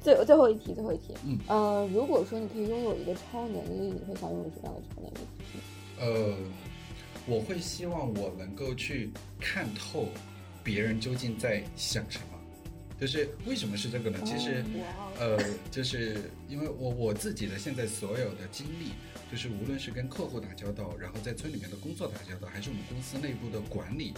[0.00, 5.18] 最最后一题，最后一题，嗯呃，如果说你可以拥有一个超能力，你会想拥有什么样的超能力？
[6.00, 6.34] 呃，
[7.26, 10.06] 我会希望我能够去看透
[10.64, 12.29] 别人究竟在想什么，
[13.00, 14.18] 就是为什么是这个呢？
[14.26, 14.62] 其实，
[15.18, 15.38] 呃，
[15.70, 18.92] 就是因为我我自己的现在所有的经历，
[19.32, 24.12] 就是无论是跟客户打交道，然后在村里面的工作打交道，还是我们公司内部的管理，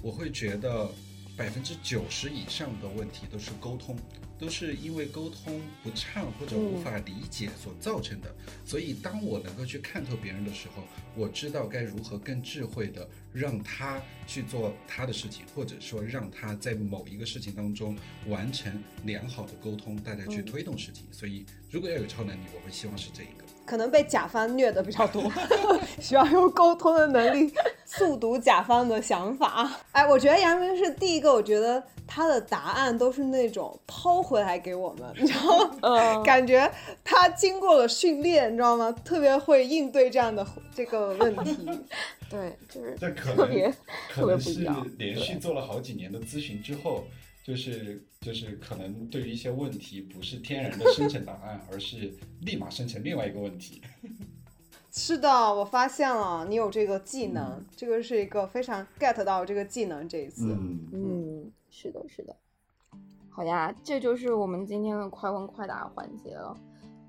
[0.00, 0.90] 我会觉得
[1.36, 3.96] 百分之九十以上的问题都是沟通，
[4.38, 8.34] 都是因为沟通不畅或者无法理解所造成的。
[8.64, 10.84] 所以，当我能够去看透别人的时候，
[11.16, 21.06] 我知道该如何更智慧的让他去做他的事情，或者说让他在某一个事情当中完成良好的沟通，大家去推动事情。
[21.10, 23.51] 所以，如果要有超能力，我会希望是这一个。
[23.72, 25.22] 可能被甲方虐的比较多，
[25.98, 27.50] 需要用沟通的能力
[27.86, 29.66] 速读甲方的想法。
[29.92, 35.76] 哎，我觉得杨明是第一个，我觉得他的答案都是那种抛回来给我们，你知道吗？
[35.80, 36.70] 嗯，感觉
[37.02, 38.92] 他经过了训练，你知道吗？
[39.02, 41.56] 特别会应对这样的这个问题。
[42.28, 43.72] 对，就是这可特别能
[44.10, 47.04] 可特别能是不一样连续做了好几年的咨询之后，
[47.42, 53.82] 就是就是可能对于一些问题不是天然的生成答案，而是立马生成另外一个问题。
[54.94, 60.52] 是的，我发现了，你有这个技能，这个是一个非常 get 到这个技能这一次。
[60.52, 62.36] 嗯，嗯，是的，是的。
[63.30, 66.54] 好呀，这就是我们今天的快问快答环节了。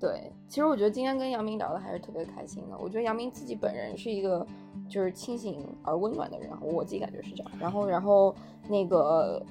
[0.00, 2.76] 对，其实我觉得今天跟杨明聊的还是特别开心的。
[2.78, 4.46] 我觉得杨明自己本人是一个
[4.88, 7.52] 就是清醒而温暖的人，我自己感觉是这样。
[7.60, 8.34] 然后，然后
[8.66, 9.44] 那个，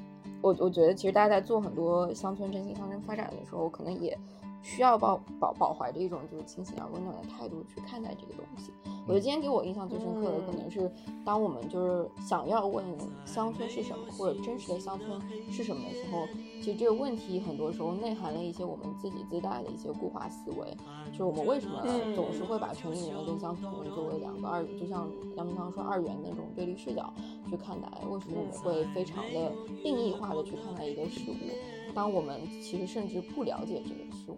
[0.44, 4.16] 我我觉得其实大家在做很多乡村振兴、乡村发展的时候，可能也
[4.64, 8.72] 需要抱抱保怀着一种就是清醒而温暖的态度去看待这个东西。
[9.06, 10.90] 我觉得今天给我印象最深刻的，可能是
[11.26, 12.86] 当我们就是想要问
[13.26, 16.26] 乡村是什么，或者真实的乡村是什么的时候，
[16.62, 20.74] 其实这个问题很多时候内含了一些我们自己自带的一些固化思维，
[21.12, 27.14] 就是我们为什么嗯总是会把城里人跟乡村人作为两个二，就像杨明刚说二元的那种对立视角
[27.50, 29.52] 去看待，为什么我们会非常的
[29.84, 34.38] 定义化的去看待一个事物，当我们其实甚至不了解这个事物。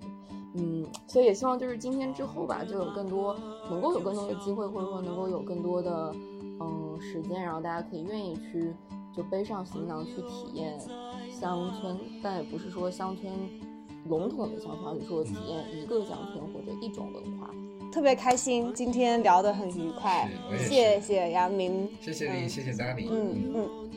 [0.58, 3.36] 嗯，所以也希望就是今天之后吧，就有更多
[3.70, 6.16] 能够有更多的机会，或者说能够有更多的
[6.62, 8.74] 嗯时间，然后大家可以愿意去
[9.14, 10.80] 就背上行囊去体验
[11.30, 13.34] 乡村，但也不是说乡村
[14.08, 17.50] 笼统的乡村，而是说体验一个乡村或者一种文化。
[17.92, 23.08] 特别开心，今天聊得很愉快谢谢杨明，谢谢你，谢谢 Danny。
[23.10, 23.90] 嗯嗯。